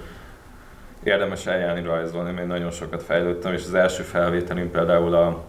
érdemes 1.03 1.47
eljárni 1.47 1.83
rajzolni, 1.83 2.33
mert 2.33 2.47
nagyon 2.47 2.71
sokat 2.71 3.03
fejlődtem, 3.03 3.53
és 3.53 3.65
az 3.65 3.75
első 3.75 4.03
felvételünk 4.03 4.73
például 4.73 5.15
a, 5.15 5.45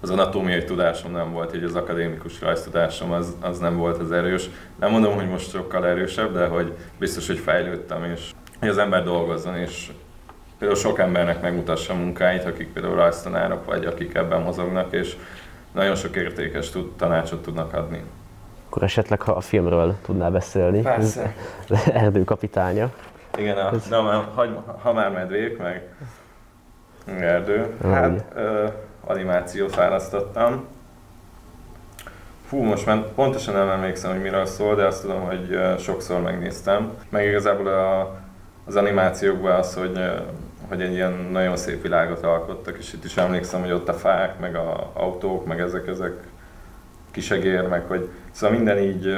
az 0.00 0.10
anatómiai 0.10 0.64
tudásom 0.64 1.12
nem 1.12 1.32
volt, 1.32 1.56
így 1.56 1.64
az 1.64 1.74
akadémikus 1.74 2.40
rajztudásom 2.40 3.12
az, 3.12 3.36
az 3.40 3.58
nem 3.58 3.76
volt 3.76 3.98
az 3.98 4.12
erős. 4.12 4.50
Nem 4.76 4.90
mondom, 4.90 5.14
hogy 5.14 5.28
most 5.28 5.50
sokkal 5.50 5.86
erősebb, 5.86 6.32
de 6.32 6.46
hogy 6.46 6.76
biztos, 6.98 7.26
hogy 7.26 7.38
fejlődtem, 7.38 8.04
és 8.04 8.30
hogy 8.58 8.68
az 8.68 8.78
ember 8.78 9.04
dolgozzon, 9.04 9.56
és 9.56 9.90
például 10.58 10.80
sok 10.80 10.98
embernek 10.98 11.42
megmutassa 11.42 11.92
a 11.92 11.96
munkáit, 11.96 12.44
akik 12.44 12.72
például 12.72 12.94
rajztanárok, 12.94 13.64
vagy 13.64 13.84
akik 13.84 14.14
ebben 14.14 14.40
mozognak, 14.40 14.92
és 14.92 15.16
nagyon 15.72 15.94
sok 15.94 16.16
értékes 16.16 16.70
tud, 16.70 16.92
tanácsot 16.96 17.42
tudnak 17.42 17.72
adni. 17.72 18.02
Akkor 18.66 18.82
esetleg, 18.82 19.20
ha 19.20 19.32
a 19.32 19.40
filmről 19.40 19.94
tudnál 20.02 20.30
beszélni. 20.30 20.80
Persze. 20.80 21.34
Erdő 21.92 22.24
kapitánya. 22.24 22.92
Igen, 23.36 23.56
a, 23.56 23.70
ha, 23.90 24.26
ha, 24.34 24.78
ha 24.82 24.92
már 24.92 25.10
medvék, 25.10 25.58
meg 25.58 25.82
erdő. 27.06 27.76
Hát 27.82 28.24
ö, 28.34 28.66
animációt 29.04 29.74
választottam. 29.74 30.64
Fú, 32.46 32.62
most 32.62 32.86
már 32.86 33.12
pontosan 33.14 33.54
nem 33.54 33.68
emlékszem, 33.68 34.10
hogy 34.10 34.20
miről 34.20 34.46
szól, 34.46 34.74
de 34.74 34.84
azt 34.84 35.02
tudom, 35.02 35.20
hogy 35.20 35.58
sokszor 35.78 36.20
megnéztem. 36.20 36.92
Meg 37.08 37.26
igazából 37.26 37.66
a, 37.66 38.20
az 38.66 38.76
animációkban 38.76 39.52
az, 39.52 39.74
hogy, 39.74 40.00
hogy 40.68 40.80
egy 40.80 40.92
ilyen 40.92 41.28
nagyon 41.32 41.56
szép 41.56 41.82
világot 41.82 42.24
alkottak, 42.24 42.76
és 42.78 42.92
itt 42.92 43.04
is 43.04 43.16
emlékszem, 43.16 43.60
hogy 43.60 43.72
ott 43.72 43.88
a 43.88 43.94
fák, 43.94 44.38
meg 44.40 44.54
a 44.56 44.90
autók, 44.94 45.46
meg 45.46 45.60
ezek, 45.60 45.86
ezek 45.86 46.12
kisegér, 47.10 47.68
meg 47.68 47.84
hogy 47.86 48.08
szóval 48.30 48.56
minden 48.56 48.78
így 48.78 49.14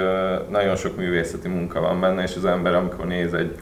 nagyon 0.49 0.77
sok 0.77 0.97
művészeti 0.97 1.49
munka 1.49 1.81
van 1.81 2.01
benne, 2.01 2.23
és 2.23 2.37
az 2.37 2.45
ember 2.45 2.75
amikor 2.75 3.07
néz 3.07 3.35
egy 3.35 3.59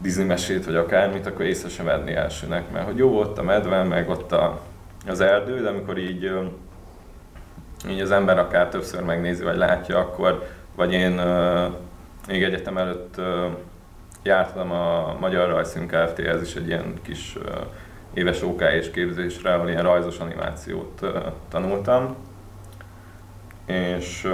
Disney 0.00 0.24
mesét, 0.24 0.64
vagy 0.64 0.76
akármit, 0.76 1.26
akkor 1.26 1.44
észre 1.44 1.68
sem 1.68 1.84
venni 1.84 2.12
elsőnek, 2.12 2.70
mert 2.70 2.86
hogy 2.86 2.96
jó 2.96 3.18
ott 3.18 3.38
a 3.38 3.42
medve, 3.42 3.82
meg 3.82 4.08
ott 4.08 4.32
a, 4.32 4.60
az 5.06 5.20
erdő, 5.20 5.60
de 5.60 5.68
amikor 5.68 5.98
így, 5.98 6.32
így 7.88 8.00
az 8.00 8.10
ember 8.10 8.38
akár 8.38 8.68
többször 8.68 9.02
megnézi, 9.02 9.44
vagy 9.44 9.56
látja, 9.56 9.98
akkor, 9.98 10.46
vagy 10.74 10.92
én 10.92 11.20
még 12.28 12.42
egyetem 12.42 12.76
előtt 12.76 13.20
jártam 14.22 14.70
a 14.70 15.16
Magyar 15.20 15.48
Rajzszín 15.48 15.86
Kft-hez 15.86 16.42
is 16.42 16.54
egy 16.54 16.66
ilyen 16.66 16.94
kis 17.02 17.38
éves 18.14 18.42
OK 18.42 18.60
és 18.60 18.90
képzésre, 18.90 19.54
ahol 19.54 19.68
ilyen 19.68 19.82
rajzos 19.82 20.18
animációt 20.18 21.06
tanultam, 21.48 22.16
és 23.66 24.28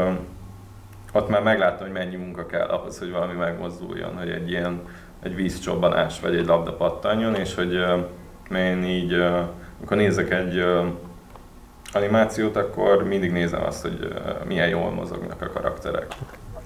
ott 1.13 1.29
már 1.29 1.43
megláttam, 1.43 1.87
hogy 1.87 1.97
mennyi 1.97 2.17
munka 2.17 2.47
kell 2.47 2.67
ahhoz, 2.67 2.99
hogy 2.99 3.11
valami 3.11 3.33
megmozduljon, 3.33 4.17
hogy 4.17 4.31
egy 4.31 4.51
ilyen 4.51 4.83
egy 5.23 5.35
vízcsobbanás 5.35 6.21
vagy 6.21 6.37
egy 6.37 6.47
labda 6.47 6.73
pattanjon, 6.73 7.35
és 7.35 7.55
hogy 7.55 7.73
én 8.55 8.85
így, 8.85 9.13
amikor 9.79 9.97
nézek 9.97 10.31
egy 10.31 10.65
animációt, 11.93 12.57
akkor 12.57 13.05
mindig 13.05 13.33
nézem 13.33 13.63
azt, 13.63 13.83
hogy 13.83 14.15
milyen 14.47 14.69
jól 14.69 14.91
mozognak 14.91 15.43
a 15.43 15.51
karakterek. 15.53 16.07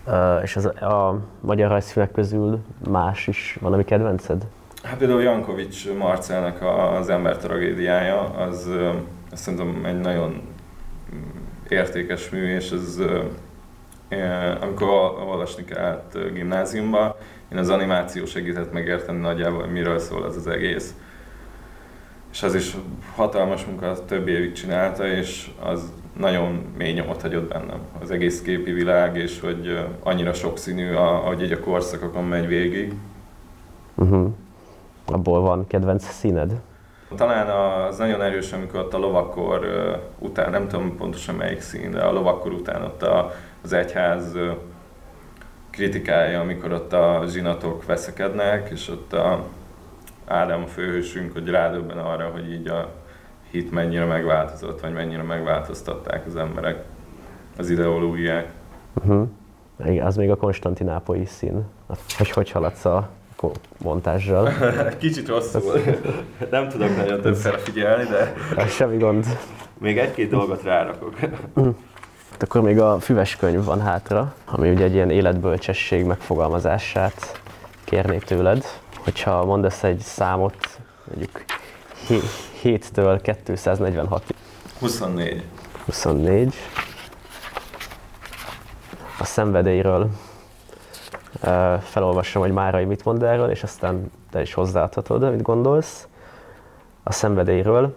Uh, 0.07 0.43
és 0.43 0.57
az, 0.57 0.65
a 0.65 1.19
magyar 1.41 1.71
rajzfilmek 1.71 2.13
közül 2.13 2.59
más 2.89 3.27
is 3.27 3.59
van, 3.61 3.73
ami 3.73 3.85
kedvenced? 3.85 4.47
Hát 4.83 4.99
például 4.99 5.23
Jankovics 5.23 5.93
Marcelnek 5.93 6.63
az 6.99 7.09
ember 7.09 7.37
tragédiája, 7.37 8.21
az 8.21 8.71
azt 9.33 9.43
szerintem 9.43 9.85
egy 9.85 10.01
nagyon 10.01 10.43
értékes 11.69 12.31
mű, 12.31 12.55
és 12.55 12.71
ez 12.71 12.99
amikor 14.61 14.89
olvasni 15.29 15.65
kellett 15.65 16.19
gimnáziumba, 16.33 17.17
én 17.53 17.59
az 17.59 17.69
animáció 17.69 18.25
segített 18.25 18.73
megérteni 18.73 19.19
nagyjából, 19.19 19.61
hogy 19.61 19.73
miről 19.73 19.99
szól 19.99 20.23
az 20.23 20.37
az 20.37 20.47
egész. 20.47 20.95
És 22.33 22.43
az 22.43 22.55
is 22.55 22.77
hatalmas 23.15 23.65
munka, 23.65 24.05
több 24.05 24.29
évig 24.29 24.53
csinálta, 24.53 25.07
és 25.07 25.51
az 25.63 25.93
nagyon 26.19 26.75
mély 26.79 26.93
nyomot 26.93 27.23
hagyott 27.23 27.49
bennem. 27.49 27.81
Az 28.01 28.11
egész 28.11 28.43
képi 28.43 28.73
világ, 28.73 29.17
és 29.17 29.41
hogy 29.41 29.87
annyira 30.03 30.33
sokszínű, 30.33 30.95
ahogy 30.95 31.43
egy 31.43 31.53
a 31.53 31.61
korszakokon 31.61 32.25
megy 32.25 32.47
végig. 32.47 32.95
Uh-huh. 33.95 34.31
Abból 35.07 35.41
van 35.41 35.67
kedvenc 35.67 36.05
színed? 36.05 36.61
Talán 37.17 37.49
az 37.49 37.99
nagyon 37.99 38.23
erős, 38.23 38.53
amikor 38.53 38.81
ott 38.81 38.95
a 38.95 38.99
lovakkor 38.99 39.67
után, 40.19 40.51
nem 40.51 40.69
tudom 40.69 40.97
pontosan 40.97 41.35
melyik 41.35 41.61
szín, 41.61 41.91
de 41.91 42.01
a 42.01 42.13
lovakkor 42.13 42.53
után 42.53 42.83
ott 42.83 43.03
a, 43.03 43.33
az 43.63 43.73
egyház 43.73 44.37
kritikája, 45.71 46.41
amikor 46.41 46.73
ott 46.73 46.93
a 46.93 47.25
zsinatok 47.29 47.85
veszekednek, 47.85 48.71
és 48.71 48.89
ott 48.89 49.13
a 49.13 49.45
Ádám 50.27 50.63
a 50.63 50.67
főhősünk, 50.67 51.33
hogy 51.33 51.49
rádöbben 51.49 51.99
arra, 51.99 52.29
hogy 52.29 52.53
így 52.53 52.69
a 52.69 52.93
hit 53.51 53.71
mennyire 53.71 54.05
megváltozott, 54.05 54.81
vagy 54.81 54.93
mennyire 54.93 55.23
megváltoztatták 55.23 56.27
az 56.27 56.37
emberek 56.37 56.85
az 57.59 57.71
ideológiák. 57.71 58.53
Uh-huh. 58.95 59.29
Az 60.05 60.17
még 60.17 60.31
a 60.31 60.37
konstantinápolyi 60.37 61.25
szín. 61.25 61.67
Hogy 62.17 62.31
hogy 62.31 62.51
haladsz 62.51 62.85
a 62.85 63.09
montázsal. 63.79 64.51
Kicsit 64.99 65.29
rosszul. 65.29 65.81
Nem 66.51 66.69
tudok 66.69 66.97
nagyon 66.97 67.21
többször 67.21 67.59
figyelni, 67.59 68.05
de 68.05 68.35
semmi 68.67 68.97
gond. 68.97 69.27
még 69.79 69.99
egy-két 69.99 70.31
dolgot 70.31 70.63
rárakok. 70.63 71.15
Hát 72.41 72.49
akkor 72.49 72.61
még 72.61 72.81
a 72.81 73.01
füves 73.01 73.37
könyv 73.37 73.65
van 73.65 73.81
hátra, 73.81 74.35
ami 74.45 74.71
ugye 74.71 74.85
egy 74.85 74.95
ilyen 74.95 75.11
életbölcsesség 75.11 76.05
megfogalmazását 76.05 77.41
kérné 77.85 78.19
tőled. 78.19 78.65
Hogyha 78.97 79.45
mondasz 79.45 79.83
egy 79.83 79.99
számot, 79.99 80.81
mondjuk 81.05 81.45
7-től 82.63 83.39
246 83.45 84.35
24. 84.79 85.45
24. 85.85 86.55
A 89.19 89.25
szenvedélyről 89.25 90.11
felolvasom, 91.81 92.43
hogy 92.43 92.53
Márai 92.53 92.85
mit 92.85 93.05
mond 93.05 93.23
erről, 93.23 93.51
és 93.51 93.63
aztán 93.63 94.11
te 94.31 94.41
is 94.41 94.55
hozzáadhatod, 94.55 95.23
amit 95.23 95.43
gondolsz. 95.43 96.09
A 97.03 97.13
szenvedélyről 97.13 97.97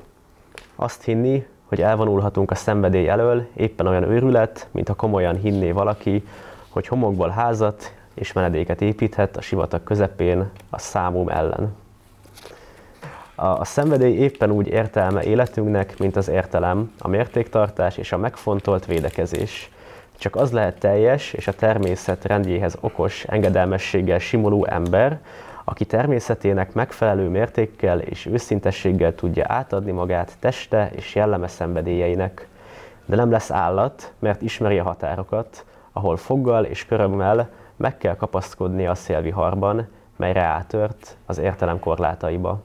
azt 0.75 1.03
hinni, 1.03 1.45
hogy 1.73 1.81
elvonulhatunk 1.81 2.51
a 2.51 2.55
szenvedély 2.55 3.07
elől, 3.07 3.47
éppen 3.53 3.87
olyan 3.87 4.03
őrület, 4.03 4.67
mint 4.71 4.87
ha 4.87 4.93
komolyan 4.93 5.35
hinné 5.35 5.71
valaki, 5.71 6.23
hogy 6.69 6.87
homokból 6.87 7.29
házat 7.29 7.93
és 8.13 8.33
menedéket 8.33 8.81
építhet 8.81 9.37
a 9.37 9.41
sivatag 9.41 9.83
közepén 9.83 10.49
a 10.69 10.79
számom 10.79 11.29
ellen. 11.29 11.75
A, 13.35 13.45
a 13.45 13.63
szenvedély 13.63 14.13
éppen 14.13 14.51
úgy 14.51 14.67
értelme 14.67 15.23
életünknek, 15.23 15.97
mint 15.99 16.15
az 16.15 16.29
értelem, 16.29 16.91
a 16.99 17.07
mértéktartás 17.07 17.97
és 17.97 18.11
a 18.11 18.17
megfontolt 18.17 18.85
védekezés. 18.85 19.71
Csak 20.17 20.35
az 20.35 20.51
lehet 20.51 20.79
teljes 20.79 21.33
és 21.33 21.47
a 21.47 21.53
természet 21.53 22.25
rendjéhez 22.25 22.77
okos, 22.79 23.23
engedelmességgel 23.23 24.19
simuló 24.19 24.65
ember, 24.65 25.19
aki 25.63 25.85
természetének 25.85 26.73
megfelelő 26.73 27.29
mértékkel 27.29 27.99
és 27.99 28.25
őszintességgel 28.25 29.15
tudja 29.15 29.45
átadni 29.47 29.91
magát 29.91 30.37
teste 30.39 30.89
és 30.95 31.15
jelleme 31.15 31.47
szenvedélyeinek. 31.47 32.47
De 33.05 33.15
nem 33.15 33.31
lesz 33.31 33.51
állat, 33.51 34.13
mert 34.19 34.41
ismeri 34.41 34.79
a 34.79 34.83
határokat, 34.83 35.65
ahol 35.91 36.17
foggal 36.17 36.63
és 36.63 36.85
körömmel 36.85 37.49
meg 37.75 37.97
kell 37.97 38.15
kapaszkodni 38.15 38.87
a 38.87 38.95
szélviharban, 38.95 39.87
mely 40.15 40.37
átört 40.37 41.17
az 41.25 41.37
értelem 41.37 41.79
korlátaiba. 41.79 42.61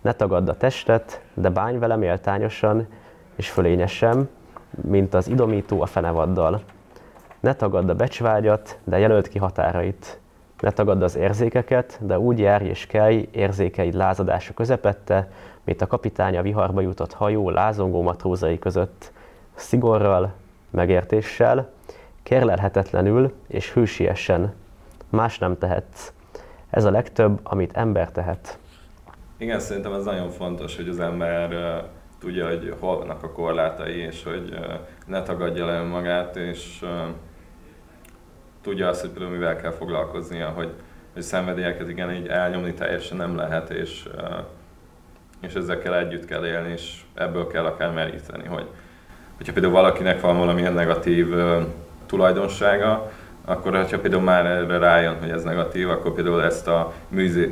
Ne 0.00 0.12
tagadd 0.12 0.48
a 0.48 0.56
testet, 0.56 1.20
de 1.34 1.48
bánj 1.48 1.78
vele 1.78 1.96
méltányosan 1.96 2.86
és 3.36 3.50
fölényesen, 3.50 4.28
mint 4.80 5.14
az 5.14 5.28
idomító 5.28 5.82
a 5.82 5.86
fenevaddal. 5.86 6.60
Ne 7.40 7.54
tagadd 7.54 7.90
a 7.90 7.94
becsvágyat, 7.94 8.78
de 8.84 8.98
jelölt 8.98 9.28
ki 9.28 9.38
határait. 9.38 10.20
Ne 10.62 10.70
tagadd 10.70 11.02
az 11.02 11.16
érzékeket, 11.16 11.98
de 12.00 12.18
úgy 12.18 12.38
járj 12.38 12.68
és 12.68 12.86
kelj 12.86 13.28
érzékeid 13.32 13.94
lázadása 13.94 14.54
közepette, 14.54 15.30
mint 15.64 15.82
a 15.82 15.86
kapitány 15.86 16.36
a 16.36 16.42
viharba 16.42 16.80
jutott 16.80 17.12
hajó 17.12 17.50
lázongó 17.50 18.02
matrózai 18.02 18.58
között. 18.58 19.12
Szigorral, 19.54 20.32
megértéssel, 20.70 21.70
kérlelhetetlenül 22.22 23.32
és 23.46 23.72
hősiesen. 23.72 24.54
Más 25.08 25.38
nem 25.38 25.58
tehetsz. 25.58 26.12
Ez 26.70 26.84
a 26.84 26.90
legtöbb, 26.90 27.40
amit 27.42 27.76
ember 27.76 28.10
tehet. 28.10 28.58
Igen, 29.36 29.60
szerintem 29.60 29.92
ez 29.92 30.04
nagyon 30.04 30.30
fontos, 30.30 30.76
hogy 30.76 30.88
az 30.88 31.00
ember 31.00 31.84
tudja, 32.20 32.48
hogy 32.48 32.74
hol 32.80 32.98
vannak 32.98 33.22
a 33.22 33.32
korlátai, 33.32 33.96
és 33.96 34.24
hogy 34.24 34.50
uh, 34.50 34.64
ne 35.06 35.22
tagadja 35.22 35.66
le 35.66 35.82
magát, 35.82 36.36
és 36.36 36.84
tudja 38.62 38.88
azt, 38.88 39.00
hogy 39.00 39.10
például 39.10 39.32
mivel 39.32 39.56
kell 39.56 39.70
foglalkoznia, 39.70 40.48
hogy, 40.48 40.70
hogy 41.12 41.22
szenvedélyeket 41.22 41.88
igen, 41.88 42.12
így 42.12 42.26
elnyomni 42.26 42.74
teljesen 42.74 43.16
nem 43.16 43.36
lehet, 43.36 43.70
és, 43.70 44.08
és 45.40 45.54
ezekkel 45.54 45.96
együtt 45.96 46.24
kell 46.24 46.46
élni, 46.46 46.72
és 46.72 47.00
ebből 47.14 47.46
kell 47.46 47.64
akár 47.64 47.92
meríteni, 47.92 48.46
hogy 48.46 48.66
hogyha 49.36 49.52
például 49.52 49.74
valakinek 49.74 50.20
van 50.20 50.38
valamilyen 50.38 50.72
negatív 50.72 51.34
tulajdonsága, 52.06 53.10
akkor 53.44 53.86
ha 53.90 53.98
például 53.98 54.22
már 54.22 54.46
erre 54.46 54.78
rájön, 54.78 55.16
hogy 55.20 55.30
ez 55.30 55.42
negatív, 55.42 55.90
akkor 55.90 56.14
például 56.14 56.42
ezt 56.42 56.68
a 56.68 56.92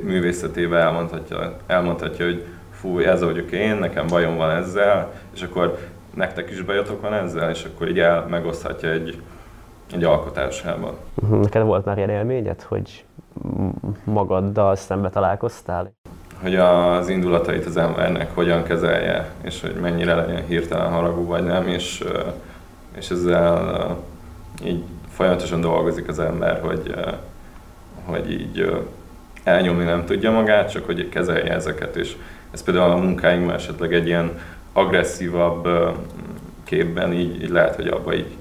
művészetével 0.03 0.81
elmondhatja, 0.81 1.57
elmondhatja 1.67 2.25
hogy 2.25 2.45
fú, 2.71 2.99
ez 2.99 3.23
vagyok 3.23 3.51
én, 3.51 3.77
nekem 3.77 4.07
bajom 4.07 4.37
van 4.37 4.51
ezzel, 4.51 5.13
és 5.35 5.43
akkor 5.43 5.79
nektek 6.15 6.51
is 6.51 6.63
bajotok 6.63 7.01
van 7.01 7.15
ezzel, 7.15 7.51
és 7.51 7.65
akkor 7.65 7.89
így 7.89 7.99
el 7.99 8.27
megoszthatja 8.29 8.91
egy, 8.91 9.23
egy 9.93 10.05
alkotásában. 10.05 10.95
Mhm, 11.15 11.41
neked 11.41 11.63
volt 11.63 11.85
már 11.85 11.97
ilyen 11.97 12.11
élményed, 12.11 12.63
hogy 12.63 13.05
magaddal 14.05 14.77
szembe 14.77 15.11
találkoztál? 15.11 15.93
Hogy 16.43 16.57
az 16.57 17.09
indulatait 17.09 17.67
az 17.67 17.77
embernek 17.77 18.35
hogyan 18.35 18.63
kezelje, 18.63 19.31
és 19.41 19.61
hogy 19.61 19.75
mennyire 19.75 20.15
legyen 20.15 20.45
hirtelen 20.47 20.91
haragú 20.91 21.27
vagy 21.27 21.45
nem, 21.45 21.67
és, 21.67 22.05
és 22.97 23.11
ezzel 23.11 23.97
így 24.65 24.83
folyamatosan 25.09 25.61
dolgozik 25.61 26.09
az 26.09 26.19
ember, 26.19 26.61
hogy, 26.61 26.95
hogy 28.05 28.31
így 28.33 28.85
elnyomni 29.45 29.85
nem 29.85 30.05
tudja 30.05 30.31
magát, 30.31 30.71
csak 30.71 30.87
hogy 30.87 31.09
kezelje 31.09 31.55
ezeket, 31.55 31.97
és 31.97 32.17
ez 32.51 32.63
például 32.63 32.91
a 32.91 32.97
munkáinkban 32.97 33.55
esetleg 33.55 33.95
egy 33.95 34.07
ilyen 34.07 34.39
agresszívabb 34.73 35.69
képben 36.65 37.13
így, 37.13 37.43
így 37.43 37.51
lehet, 37.51 37.75
hogy 37.75 37.87
abba 37.87 38.15
így 38.15 38.37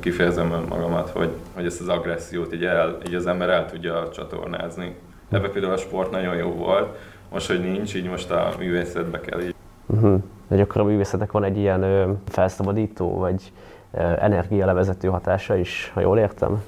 kifejezem 0.00 0.52
önmagamat, 0.52 1.10
hogy, 1.10 1.30
hogy 1.54 1.66
ezt 1.66 1.80
az 1.80 1.88
agressziót 1.88 2.54
így, 2.54 2.64
el, 2.64 2.98
így 3.06 3.14
az 3.14 3.26
ember 3.26 3.48
el 3.48 3.70
tudja 3.70 4.08
csatornázni. 4.12 4.96
Ebben 5.30 5.50
például 5.50 5.72
a 5.72 5.76
sport 5.76 6.10
nagyon 6.10 6.34
jó 6.36 6.50
volt, 6.50 6.96
most, 7.30 7.46
hogy 7.46 7.60
nincs, 7.60 7.94
így 7.94 8.08
most 8.08 8.30
a 8.30 8.52
művészetbe 8.58 9.20
kell 9.20 9.40
így. 9.40 9.54
Uh-huh. 9.86 10.22
De 10.48 10.62
akkor 10.62 10.80
a 10.80 10.84
művészetnek 10.84 11.32
van 11.32 11.44
egy 11.44 11.56
ilyen 11.56 11.82
ö, 11.82 12.12
felszabadító, 12.28 13.18
vagy 13.18 13.52
ö, 13.92 13.98
energialevezető 13.98 15.08
hatása 15.08 15.56
is, 15.56 15.90
ha 15.94 16.00
jól 16.00 16.18
értem? 16.18 16.62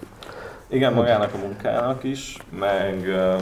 Igen, 0.69 0.93
magának 0.93 1.35
a 1.35 1.39
munkának 1.39 2.05
is, 2.05 2.37
meg, 2.59 3.09
ö, 3.09 3.35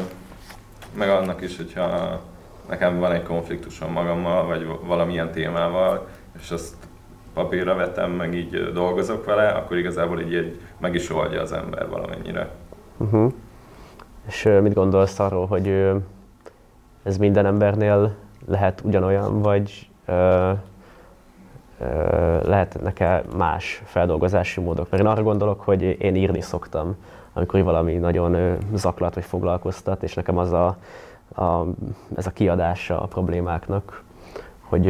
meg 0.97 1.09
annak 1.09 1.43
is, 1.43 1.57
hogyha 1.57 2.21
nekem 2.69 2.99
van 2.99 3.13
egy 3.13 3.23
konfliktusom 3.23 3.93
magammal, 3.93 4.47
vagy 4.47 4.67
valamilyen 4.83 5.31
témával, 5.31 6.07
és 6.41 6.51
azt 6.51 6.75
papírra 7.35 7.75
vetem, 7.75 8.11
meg 8.11 8.35
így 8.35 8.73
dolgozok 8.73 9.25
vele, 9.25 9.49
akkor 9.49 9.77
igazából 9.77 10.21
így, 10.21 10.33
így 10.33 10.61
meg 10.79 10.95
is 10.95 11.11
oldja 11.11 11.41
az 11.41 11.53
ember 11.53 11.89
valamennyire. 11.89 12.51
Uh-huh. 12.97 13.33
És 14.27 14.49
mit 14.63 14.75
gondolsz 14.75 15.19
arról, 15.19 15.47
hogy 15.47 15.93
ez 17.03 17.17
minden 17.17 17.47
embernél 17.47 18.15
lehet 18.47 18.83
ugyanolyan, 18.85 19.43
vagy 19.43 19.89
ö, 20.07 20.51
ö, 21.81 21.87
lehetnek-e 22.43 23.23
más 23.37 23.83
feldolgozási 23.85 24.61
módok? 24.61 24.91
Mert 24.91 25.03
én 25.03 25.09
arra 25.09 25.23
gondolok, 25.23 25.61
hogy 25.61 25.83
én 25.83 26.15
írni 26.15 26.41
szoktam, 26.41 26.97
amikor 27.33 27.63
valami 27.63 27.95
nagyon 27.95 28.59
zaklat 28.75 29.15
vagy 29.15 29.25
foglalkoztat, 29.25 30.03
és 30.03 30.15
nekem 30.15 30.39
az 30.39 30.53
a, 30.53 30.77
a, 31.35 31.67
ez 32.17 32.27
a 32.27 32.31
kiadása 32.31 33.01
a 33.01 33.07
problémáknak, 33.07 34.03
hogy 34.61 34.87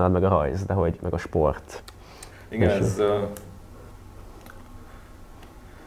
nálad 0.00 0.22
meg 0.22 0.24
a 0.24 0.28
rajz, 0.28 0.64
de 0.64 0.74
hogy 0.74 0.98
meg 1.02 1.12
a 1.12 1.18
sport. 1.18 1.82
Igen, 2.48 2.70
ez 2.70 2.98
uh, 2.98 3.06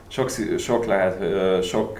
sok, 0.07 0.29
sok 0.57 0.85
lehet, 0.85 1.23
sok 1.63 1.99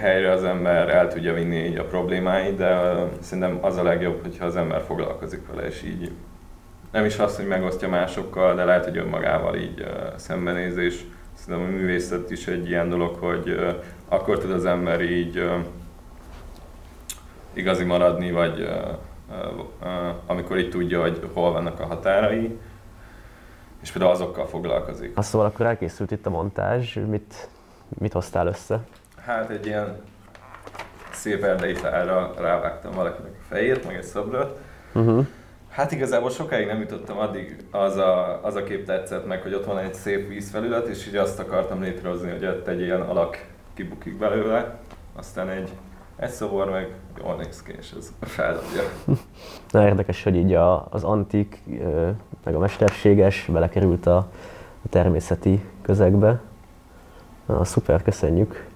helyre 0.00 0.30
az 0.30 0.44
ember 0.44 0.88
el 0.88 1.08
tudja 1.08 1.32
vinni 1.32 1.56
így 1.56 1.76
a 1.76 1.84
problémáit, 1.84 2.56
de 2.56 2.94
szerintem 3.20 3.58
az 3.62 3.76
a 3.76 3.82
legjobb, 3.82 4.22
hogyha 4.22 4.44
az 4.44 4.56
ember 4.56 4.82
foglalkozik 4.86 5.46
vele, 5.46 5.66
és 5.66 5.82
így 5.82 6.10
nem 6.92 7.04
is 7.04 7.18
azt, 7.18 7.36
hogy 7.36 7.46
megosztja 7.46 7.88
másokkal, 7.88 8.54
de 8.54 8.64
lehet, 8.64 8.84
hogy 8.84 8.96
önmagával 8.96 9.56
így 9.56 9.80
uh, 9.80 10.16
szembenézés. 10.16 11.04
Szerintem 11.34 11.68
a 11.68 11.76
művészet 11.76 12.30
is 12.30 12.46
egy 12.46 12.68
ilyen 12.68 12.88
dolog, 12.88 13.16
hogy 13.16 13.48
uh, 13.48 13.74
akkor 14.08 14.38
tud 14.38 14.50
az 14.50 14.64
ember 14.64 15.00
így 15.00 15.38
uh, 15.38 15.54
igazi 17.52 17.84
maradni, 17.84 18.30
vagy 18.30 18.60
uh, 18.60 18.98
amikor 20.26 20.58
így 20.58 20.70
tudja, 20.70 21.00
hogy 21.00 21.30
hol 21.32 21.52
vannak 21.52 21.80
a 21.80 21.86
határai, 21.86 22.58
és 23.82 23.90
például 23.90 24.12
azokkal 24.12 24.46
foglalkozik. 24.46 25.16
Azt 25.16 25.28
szóval 25.28 25.46
akkor 25.46 25.66
elkészült 25.66 26.10
itt 26.10 26.26
a 26.26 26.30
montázs, 26.30 26.98
mit, 27.06 27.48
mit 27.98 28.12
hoztál 28.12 28.46
össze? 28.46 28.80
Hát 29.16 29.50
egy 29.50 29.66
ilyen 29.66 30.00
szép 31.12 31.42
erdei 31.42 31.74
fára 31.74 32.34
rávágtam 32.38 32.92
valakinek 32.92 33.32
a 33.40 33.44
fejét, 33.48 33.86
meg 33.86 33.96
egy 33.96 34.02
szobrot. 34.02 34.58
Uh-huh. 34.94 35.26
Hát 35.68 35.92
igazából 35.92 36.30
sokáig 36.30 36.66
nem 36.66 36.80
jutottam, 36.80 37.18
addig 37.18 37.64
az 37.70 37.96
a, 37.96 38.44
az 38.44 38.54
a 38.54 38.62
kép 38.62 38.86
tetszett 38.86 39.26
meg, 39.26 39.42
hogy 39.42 39.54
ott 39.54 39.64
van 39.64 39.78
egy 39.78 39.94
szép 39.94 40.28
vízfelület, 40.28 40.86
és 40.86 41.06
így 41.06 41.16
azt 41.16 41.38
akartam 41.38 41.82
létrehozni, 41.82 42.30
hogy 42.30 42.46
ott 42.46 42.68
egy 42.68 42.80
ilyen 42.80 43.00
alak 43.00 43.46
kibukik 43.74 44.18
belőle, 44.18 44.78
aztán 45.16 45.48
egy 45.48 45.70
egy 46.16 46.30
szobor 46.30 46.70
meg 46.70 46.94
jól 47.22 47.34
néz 47.34 47.62
ki, 47.62 47.74
és 47.78 47.94
ez 47.98 48.12
feldobja. 48.20 48.82
Na 49.70 49.86
érdekes, 49.86 50.22
hogy 50.22 50.36
így 50.36 50.54
a, 50.54 50.86
az 50.90 51.04
antik, 51.04 51.62
meg 52.44 52.54
a 52.54 52.58
mesterséges 52.58 53.48
belekerült 53.52 54.06
a, 54.06 54.16
a 54.84 54.88
természeti 54.90 55.64
közegbe. 55.82 56.40
Na, 57.46 57.64
szuper, 57.64 58.02
köszönjük. 58.02 58.66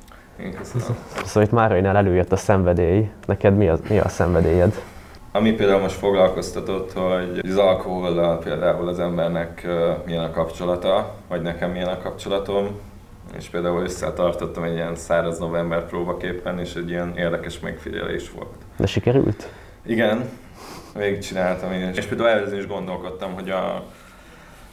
Én 0.40 0.55
köszönöm. 0.55 0.96
Szóval 1.24 1.42
itt 1.42 1.51
Márainál 1.51 1.96
előjött 1.96 2.33
a 2.33 2.37
szenvedély. 2.37 3.11
Neked 3.27 3.57
mi 3.57 3.68
a, 3.68 3.79
mi 3.88 3.98
a 3.98 4.09
szenvedélyed? 4.09 4.83
Ami 5.33 5.53
például 5.53 5.81
most 5.81 5.94
foglalkoztatott, 5.94 6.92
hogy 6.92 7.40
az 7.48 7.57
alkohollal 7.57 8.38
például 8.38 8.88
az 8.88 8.98
embernek 8.98 9.66
milyen 10.05 10.24
a 10.24 10.31
kapcsolata, 10.31 11.14
vagy 11.29 11.42
nekem 11.42 11.70
milyen 11.70 11.88
a 11.88 11.98
kapcsolatom, 11.98 12.68
és 13.36 13.48
például 13.48 13.82
összetartottam 13.82 14.62
egy 14.62 14.74
ilyen 14.74 14.96
száraz 14.96 15.38
november 15.38 15.86
próbaképpen, 15.86 16.58
és 16.58 16.74
egy 16.74 16.90
ilyen 16.90 17.16
érdekes 17.16 17.60
megfigyelés 17.60 18.30
volt. 18.30 18.54
De 18.76 18.86
sikerült? 18.86 19.48
Igen, 19.86 20.28
végigcsináltam 20.96 21.72
én. 21.72 21.90
És 21.94 22.04
például 22.04 22.28
előző 22.28 22.56
is 22.56 22.66
gondolkodtam, 22.66 23.34
hogy 23.34 23.50
a 23.50 23.84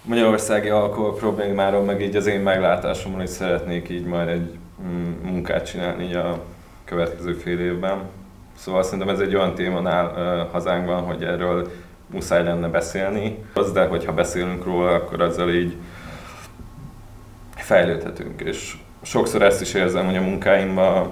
magyarországi 0.02 0.70
alkohol 0.70 1.16
problémáról, 1.16 1.84
meg 1.84 2.02
így 2.02 2.16
az 2.16 2.26
én 2.26 2.40
meglátásomról 2.40 3.24
is 3.24 3.30
szeretnék 3.30 3.90
így 3.90 4.06
majd 4.06 4.28
egy 4.28 4.58
mm, 4.84 5.12
munkát 5.24 5.66
csinálni 5.66 6.04
így 6.04 6.16
a 6.16 6.44
következő 6.86 7.34
fél 7.34 7.60
évben. 7.60 8.02
Szóval 8.58 8.84
szerintem 8.84 9.10
ez 9.10 9.20
egy 9.20 9.36
olyan 9.36 9.56
téma 9.56 9.80
nál 9.80 10.06
uh, 10.06 10.52
hazánkban, 10.52 11.04
hogy 11.04 11.24
erről 11.24 11.72
muszáj 12.08 12.44
lenne 12.44 12.68
beszélni. 12.68 13.44
Az, 13.54 13.72
de 13.72 13.86
hogyha 13.86 14.14
beszélünk 14.14 14.66
róla, 14.66 14.92
akkor 14.92 15.22
azzal 15.22 15.50
így 15.50 15.76
fejlődhetünk. 17.66 18.42
És 18.42 18.78
sokszor 19.02 19.42
ezt 19.42 19.62
is 19.62 19.74
érzem, 19.74 20.06
hogy 20.06 20.16
a 20.16 20.22
munkáimban 20.22 21.10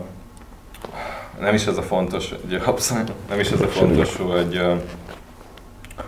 nem 1.39 1.53
is 1.53 1.65
ez 1.65 1.77
a 1.77 1.81
fontos, 1.81 2.29
hogy 2.29 2.61
nem 3.29 3.39
is 3.39 3.51
ez 3.51 3.61
a 3.61 3.67
fontos, 3.67 4.15
hogy, 4.15 4.61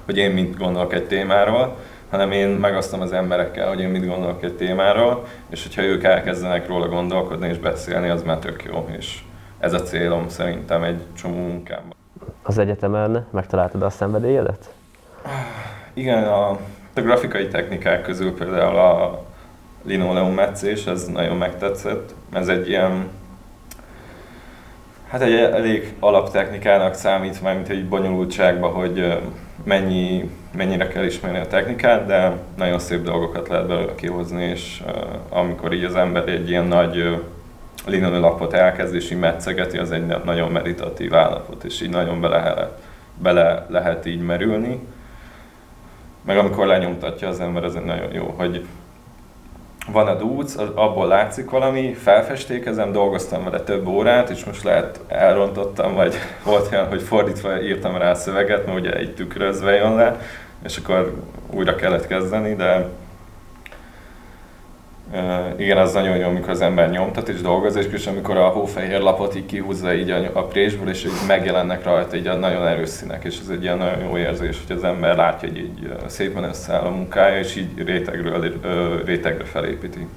hogy 0.06 0.18
én 0.18 0.32
mit 0.32 0.58
gondolok 0.58 0.94
egy 0.94 1.08
témáról, 1.08 1.78
hanem 2.10 2.32
én 2.32 2.48
megosztom 2.48 3.02
az 3.02 3.12
emberekkel, 3.12 3.68
hogy 3.68 3.80
én 3.80 3.90
mit 3.90 4.08
gondolok 4.08 4.44
egy 4.44 4.56
témáról, 4.56 5.26
és 5.50 5.64
hogyha 5.64 5.82
ők 5.82 6.04
elkezdenek 6.04 6.68
róla 6.68 6.88
gondolkodni 6.88 7.48
és 7.48 7.58
beszélni, 7.58 8.10
az 8.10 8.24
már 8.24 8.38
tök 8.38 8.64
jó, 8.64 8.88
és 8.98 9.20
ez 9.60 9.74
a 9.74 9.82
célom 9.82 10.30
szerintem 10.30 10.84
egy 10.84 11.02
csomó 11.18 11.48
munkámban. 11.48 11.94
Az 12.44 12.58
egyetemen 12.58 13.26
megtaláltad 13.32 13.82
a 13.82 13.90
szenvedélyedet? 13.90 14.74
Igen, 15.94 16.24
a, 16.24 16.50
a 16.96 17.02
grafikai 17.02 17.48
technikák 17.48 18.02
közül 18.02 18.34
például 18.34 18.78
a 18.78 19.24
linoleum 19.86 20.34
metszés, 20.34 20.86
ez 20.86 21.06
nagyon 21.06 21.38
megtetszett. 21.38 22.14
Ez 22.34 22.48
egy 22.48 22.70
ilyen, 22.70 23.08
hát 25.10 25.22
egy 25.22 25.34
elég 25.34 25.94
alaptechnikának 26.00 26.94
számít, 26.94 27.42
már 27.42 27.56
mint 27.56 27.70
egy 27.70 27.88
bonyolultságban, 27.88 28.72
hogy 28.72 29.18
mennyi, 29.64 30.30
mennyire 30.58 30.88
kell 30.88 31.04
ismerni 31.04 31.40
a 31.40 31.48
technikát, 31.48 32.06
de 32.06 32.38
nagyon 32.58 32.80
szép 32.80 33.04
dolgokat 33.04 33.48
lehet 33.48 33.68
belőle 33.68 33.96
kihozni, 33.96 34.44
és 34.44 34.84
amikor 35.30 35.74
így 35.74 35.84
az 35.84 35.96
ember 35.96 36.28
egy 36.28 36.50
ilyen 36.50 36.66
nagy 36.66 37.20
lapot 38.20 38.54
elkezd, 38.54 38.96
és 38.96 39.12
így 39.12 39.20
metszegeti, 39.20 39.78
az 39.78 39.92
egy 39.92 40.06
nagyon 40.24 40.52
meditatív 40.52 41.14
állapot, 41.14 41.64
és 41.64 41.82
így 41.82 41.90
nagyon 41.90 42.22
bele 42.22 42.70
bele 43.22 43.66
lehet 43.70 44.06
így 44.06 44.22
merülni. 44.22 44.80
Meg 46.22 46.38
amikor 46.38 46.66
lenyomtatja 46.66 47.28
az 47.28 47.40
ember, 47.40 47.64
az 47.64 47.76
egy 47.76 47.84
nagyon 47.84 48.14
jó, 48.14 48.34
hogy 48.38 48.66
van 49.92 50.08
a 50.08 50.16
dúc, 50.16 50.62
abból 50.76 51.08
látszik 51.08 51.50
valami, 51.50 51.94
felfestékezem, 51.94 52.92
dolgoztam 52.92 53.44
vele 53.44 53.60
több 53.60 53.88
órát, 53.88 54.30
és 54.30 54.44
most 54.44 54.64
lehet 54.64 55.00
elrontottam, 55.08 55.94
vagy 55.94 56.16
volt 56.46 56.72
olyan, 56.72 56.88
hogy 56.88 57.02
fordítva 57.02 57.62
írtam 57.62 57.98
rá 57.98 58.12
a 58.12 58.16
szöveget, 58.16 58.66
mert 58.66 58.80
ugye 58.80 58.92
egy 58.92 59.14
tükrözve 59.14 59.72
jön 59.72 59.96
le, 59.96 60.20
és 60.64 60.78
akkor 60.78 61.14
újra 61.50 61.76
kellett 61.76 62.08
kezdeni, 62.08 62.56
de 62.56 62.88
igen, 65.58 65.78
az 65.78 65.94
nagyon 65.94 66.18
jó, 66.18 66.28
amikor 66.28 66.50
az 66.50 66.62
ember 66.62 66.90
nyomtat 66.90 67.30
és 67.30 67.42
dolgozik, 67.42 67.92
és 67.92 68.08
amikor 68.08 68.38
a 68.38 68.48
hófehér 68.48 69.00
lapot 69.00 69.36
így 69.36 69.46
kihúzza 69.46 69.94
így 69.94 70.10
a, 70.10 70.30
a 70.34 70.44
présből, 70.44 70.90
és 70.90 71.06
így 71.06 71.12
megjelennek 71.28 71.84
rajta 71.84 72.16
így 72.16 72.28
a 72.28 72.36
nagyon 72.36 72.68
erős 72.68 72.90
színek, 72.90 73.24
és 73.24 73.38
ez 73.42 73.50
egy 73.50 73.64
ilyen 73.64 73.78
nagyon 73.78 74.00
jó 74.00 74.18
érzés, 74.18 74.58
hogy 74.68 74.76
az 74.76 74.84
ember 74.84 75.16
látja, 75.16 75.50
hogy 75.50 75.58
így 75.58 75.94
szépen 76.06 76.44
összeáll 76.44 76.84
a 76.86 76.90
munkája, 76.90 77.40
és 77.40 77.56
így 77.56 77.84
rétegről 77.86 78.62
rétegre 79.06 79.46
felépíti. 79.46 80.08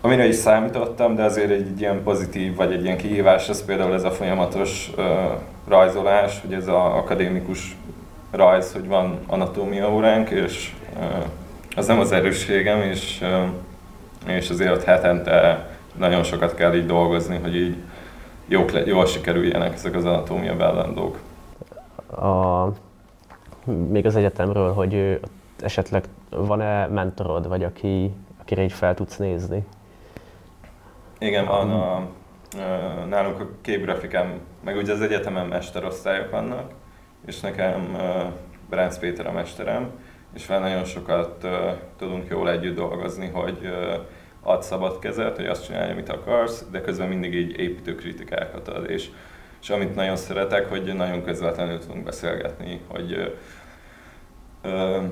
Amire 0.00 0.26
is 0.26 0.34
számítottam, 0.34 1.14
de 1.14 1.22
azért 1.22 1.50
egy 1.50 1.80
ilyen 1.80 2.02
pozitív, 2.02 2.54
vagy 2.54 2.72
egy 2.72 2.84
ilyen 2.84 2.96
kihívás, 2.96 3.48
az 3.48 3.64
például 3.64 3.94
ez 3.94 4.04
a 4.04 4.10
folyamatos 4.10 4.90
uh, 4.96 5.04
rajzolás, 5.68 6.40
hogy 6.40 6.52
ez 6.52 6.66
az 6.66 6.74
akadémikus 6.74 7.76
rajz, 8.30 8.72
hogy 8.72 8.86
van 8.86 9.18
anatómia 9.26 9.92
óránk, 9.92 10.30
és 10.30 10.72
uh, 10.96 11.24
az 11.76 11.86
nem 11.86 12.00
az 12.00 12.12
erősségem, 12.12 12.80
és 12.80 13.18
uh, 13.22 13.28
és 14.26 14.50
azért 14.50 14.72
ott 14.72 14.84
hetente 14.84 15.68
nagyon 15.96 16.22
sokat 16.22 16.54
kell 16.54 16.74
így 16.74 16.86
dolgozni, 16.86 17.38
hogy 17.38 17.56
így 17.56 17.76
jók 18.48 18.70
le, 18.70 18.84
jól 18.84 19.06
sikerüljenek 19.06 19.72
ezek 19.72 19.94
az 19.94 20.04
anatómia 20.04 20.56
bellandók. 20.56 21.18
A, 22.10 22.66
még 23.70 24.06
az 24.06 24.16
egyetemről, 24.16 24.72
hogy 24.72 25.20
esetleg 25.60 26.04
van-e 26.30 26.86
mentorod, 26.86 27.48
vagy 27.48 27.64
aki, 27.64 28.12
akire 28.40 28.62
így 28.62 28.72
fel 28.72 28.94
tudsz 28.94 29.16
nézni? 29.16 29.66
Igen, 31.18 31.46
van 31.46 31.70
a, 31.70 32.06
nálunk 33.08 33.40
a 33.40 33.48
képgrafikám, 33.60 34.40
meg 34.64 34.76
ugye 34.76 34.92
az 34.92 35.00
egyetemen 35.00 35.46
mesterosztályok 35.46 36.30
vannak, 36.30 36.72
és 37.26 37.40
nekem 37.40 37.96
Bránc 38.70 38.98
Péter 38.98 39.26
a 39.26 39.32
mesterem, 39.32 39.90
és 40.34 40.46
vele 40.46 40.68
nagyon 40.68 40.84
sokat 40.84 41.44
uh, 41.44 41.50
tudunk 41.98 42.28
jól 42.28 42.50
együtt 42.50 42.76
dolgozni, 42.76 43.28
hogy 43.28 43.58
uh, 43.62 43.94
ad 44.42 44.62
szabad 44.62 44.98
kezet, 44.98 45.36
hogy 45.36 45.46
azt 45.46 45.64
csinálja, 45.64 45.92
amit 45.92 46.08
akarsz, 46.08 46.64
de 46.70 46.80
közben 46.80 47.08
mindig 47.08 47.34
így 47.34 47.58
építő 47.58 47.94
kritikákat 47.94 48.68
ad. 48.68 48.90
És, 48.90 49.08
és 49.62 49.70
amit 49.70 49.94
nagyon 49.94 50.16
szeretek, 50.16 50.68
hogy 50.68 50.94
nagyon 50.94 51.24
közvetlenül 51.24 51.78
tudunk 51.78 52.04
beszélgetni, 52.04 52.80
hogy 52.88 53.36
uh, 54.64 55.02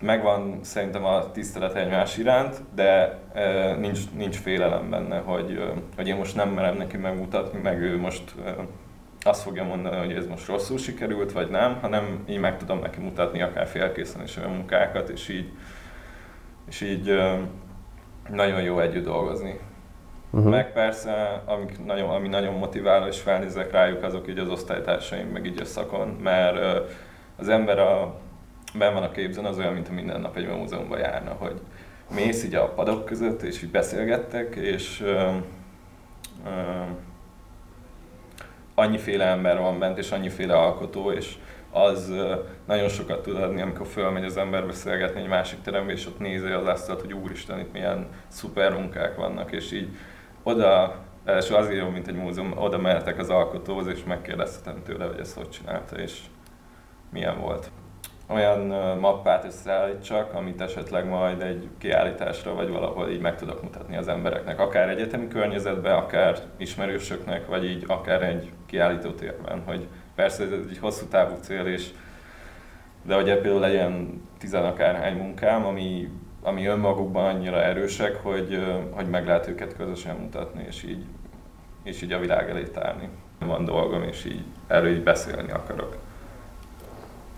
megvan 0.00 0.58
szerintem 0.62 1.04
a 1.04 1.30
tisztelet 1.30 1.74
egymás 1.74 2.16
iránt, 2.16 2.62
de 2.74 3.18
uh, 3.34 3.78
nincs, 3.78 4.00
nincs 4.16 4.36
félelem 4.36 4.90
benne, 4.90 5.18
hogy, 5.18 5.62
hogy 5.96 6.08
én 6.08 6.16
most 6.16 6.36
nem 6.36 6.48
merem 6.48 6.76
neki 6.76 6.96
megmutatni, 6.96 7.60
meg 7.60 7.80
ő 7.80 7.98
most 7.98 8.34
uh, 8.38 8.48
azt 9.26 9.42
fogja 9.42 9.64
mondani, 9.64 9.96
hogy 9.96 10.12
ez 10.12 10.26
most 10.26 10.46
rosszul 10.46 10.78
sikerült, 10.78 11.32
vagy 11.32 11.50
nem, 11.50 11.78
hanem 11.80 12.24
így 12.28 12.38
meg 12.38 12.58
tudom 12.58 12.78
neki 12.78 13.00
mutatni 13.00 13.42
akár 13.42 13.66
félkészen 13.66 14.22
is 14.22 14.36
olyan 14.36 14.50
munkákat, 14.50 15.08
és 15.08 15.28
így, 15.28 15.52
és 16.68 16.80
így 16.80 17.20
nagyon 18.30 18.62
jó 18.62 18.80
együtt 18.80 19.04
dolgozni. 19.04 19.60
Uh-huh. 20.30 20.50
Meg 20.50 20.72
persze, 20.72 21.42
amik 21.46 21.84
nagyon, 21.84 22.10
ami 22.10 22.28
nagyon 22.28 22.54
motiváló, 22.54 23.06
és 23.06 23.20
felnézek 23.20 23.70
rájuk, 23.72 24.02
azok 24.02 24.28
így 24.28 24.38
az 24.38 24.48
osztálytársaim, 24.48 25.28
meg 25.28 25.46
így 25.46 25.60
a 25.60 25.64
szakon, 25.64 26.08
mert 26.08 26.86
az 27.36 27.48
ember 27.48 27.78
a, 27.78 28.20
ben 28.78 28.94
van 28.94 29.02
a 29.02 29.10
képzen, 29.10 29.44
az 29.44 29.58
olyan, 29.58 29.72
mint 29.72 29.88
a 29.88 29.92
minden 29.92 30.20
nap 30.20 30.36
egy 30.36 30.46
múzeumban 30.46 30.98
járna, 30.98 31.32
hogy 31.38 31.60
mész 32.14 32.44
így 32.44 32.54
a 32.54 32.68
padok 32.68 33.04
között, 33.04 33.42
és 33.42 33.62
így 33.62 33.70
beszélgettek, 33.70 34.54
és 34.54 35.00
ö, 35.00 35.30
ö, 36.46 36.50
annyiféle 38.74 39.24
ember 39.24 39.58
van 39.58 39.78
bent, 39.78 39.98
és 39.98 40.10
annyiféle 40.10 40.54
alkotó, 40.54 41.10
és 41.10 41.34
az 41.70 42.12
nagyon 42.66 42.88
sokat 42.88 43.22
tud 43.22 43.36
adni, 43.36 43.60
amikor 43.60 43.86
fölmegy 43.86 44.24
az 44.24 44.36
ember 44.36 44.66
beszélgetni 44.66 45.20
egy 45.20 45.28
másik 45.28 45.62
terembe, 45.62 45.92
és 45.92 46.06
ott 46.06 46.18
nézi 46.18 46.46
az 46.46 46.66
asztalt, 46.66 47.00
hogy 47.00 47.12
úristen, 47.12 47.58
itt 47.58 47.72
milyen 47.72 48.06
szuper 48.28 48.72
munkák 48.72 49.16
vannak, 49.16 49.52
és 49.52 49.72
így 49.72 49.88
oda, 50.42 50.96
és 51.26 51.50
azért 51.50 51.80
jó, 51.80 51.88
mint 51.88 52.08
egy 52.08 52.14
múzeum, 52.14 52.52
oda 52.58 52.78
mehetek 52.78 53.18
az 53.18 53.30
alkotóhoz, 53.30 53.86
és 53.86 54.04
megkérdezhetem 54.04 54.82
tőle, 54.82 55.06
hogy 55.06 55.18
ezt 55.18 55.36
hogy 55.36 55.48
csinálta, 55.48 55.96
és 55.96 56.20
milyen 57.10 57.40
volt 57.40 57.70
olyan 58.26 58.60
mappát 58.98 59.44
összeállítsak, 59.44 60.34
amit 60.34 60.60
esetleg 60.60 61.08
majd 61.08 61.40
egy 61.42 61.68
kiállításra 61.78 62.54
vagy 62.54 62.68
valahol 62.68 63.10
így 63.10 63.20
meg 63.20 63.36
tudok 63.36 63.62
mutatni 63.62 63.96
az 63.96 64.08
embereknek, 64.08 64.60
akár 64.60 64.88
egyetemi 64.88 65.28
környezetben, 65.28 65.94
akár 65.94 66.38
ismerősöknek, 66.56 67.46
vagy 67.46 67.64
így 67.64 67.84
akár 67.86 68.22
egy 68.22 68.52
kiállítótérben, 68.66 69.62
hogy 69.66 69.86
persze 70.14 70.42
ez 70.42 70.50
egy 70.50 70.78
hosszú 70.78 71.06
távú 71.06 71.34
cél, 71.40 71.66
és 71.66 71.90
de 73.02 73.14
hogy 73.14 73.24
például 73.24 73.60
legyen 73.60 74.22
tizenakárhány 74.38 75.16
munkám, 75.16 75.66
ami, 75.66 76.08
ami 76.42 76.66
önmagukban 76.66 77.34
annyira 77.34 77.62
erősek, 77.62 78.16
hogy, 78.22 78.64
hogy 78.90 79.08
meg 79.08 79.26
lehet 79.26 79.48
őket 79.48 79.76
közösen 79.76 80.16
mutatni, 80.16 80.64
és 80.68 80.82
így, 80.82 81.04
és 81.82 82.02
így 82.02 82.12
a 82.12 82.18
világ 82.18 82.50
elé 82.50 82.62
tárni. 82.62 83.08
Van 83.38 83.64
dolgom, 83.64 84.02
és 84.02 84.24
így 84.24 84.44
erről 84.66 84.90
így 84.90 85.02
beszélni 85.02 85.52
akarok. 85.52 85.96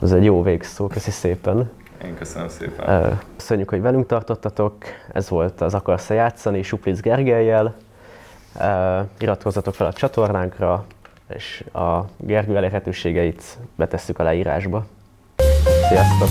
Ez 0.03 0.13
egy 0.13 0.25
jó 0.25 0.43
végszó, 0.43 0.87
köszi 0.87 1.11
szépen. 1.11 1.71
Én 2.05 2.15
köszönöm 2.15 2.49
szépen. 2.49 3.19
Köszönjük, 3.37 3.69
hogy 3.69 3.81
velünk 3.81 4.07
tartottatok. 4.07 4.75
Ez 5.13 5.29
volt 5.29 5.61
az 5.61 5.75
Akarsz 5.75 6.09
játszani 6.09 6.63
Suplic 6.63 7.01
Gergelyel. 7.01 7.75
Iratkozzatok 9.19 9.75
fel 9.75 9.87
a 9.87 9.93
csatornánkra, 9.93 10.85
és 11.29 11.65
a 11.73 12.01
Gergő 12.17 12.57
elérhetőségeit 12.57 13.59
betesszük 13.75 14.19
a 14.19 14.23
leírásba. 14.23 14.87
Sziasztok! 15.89 16.29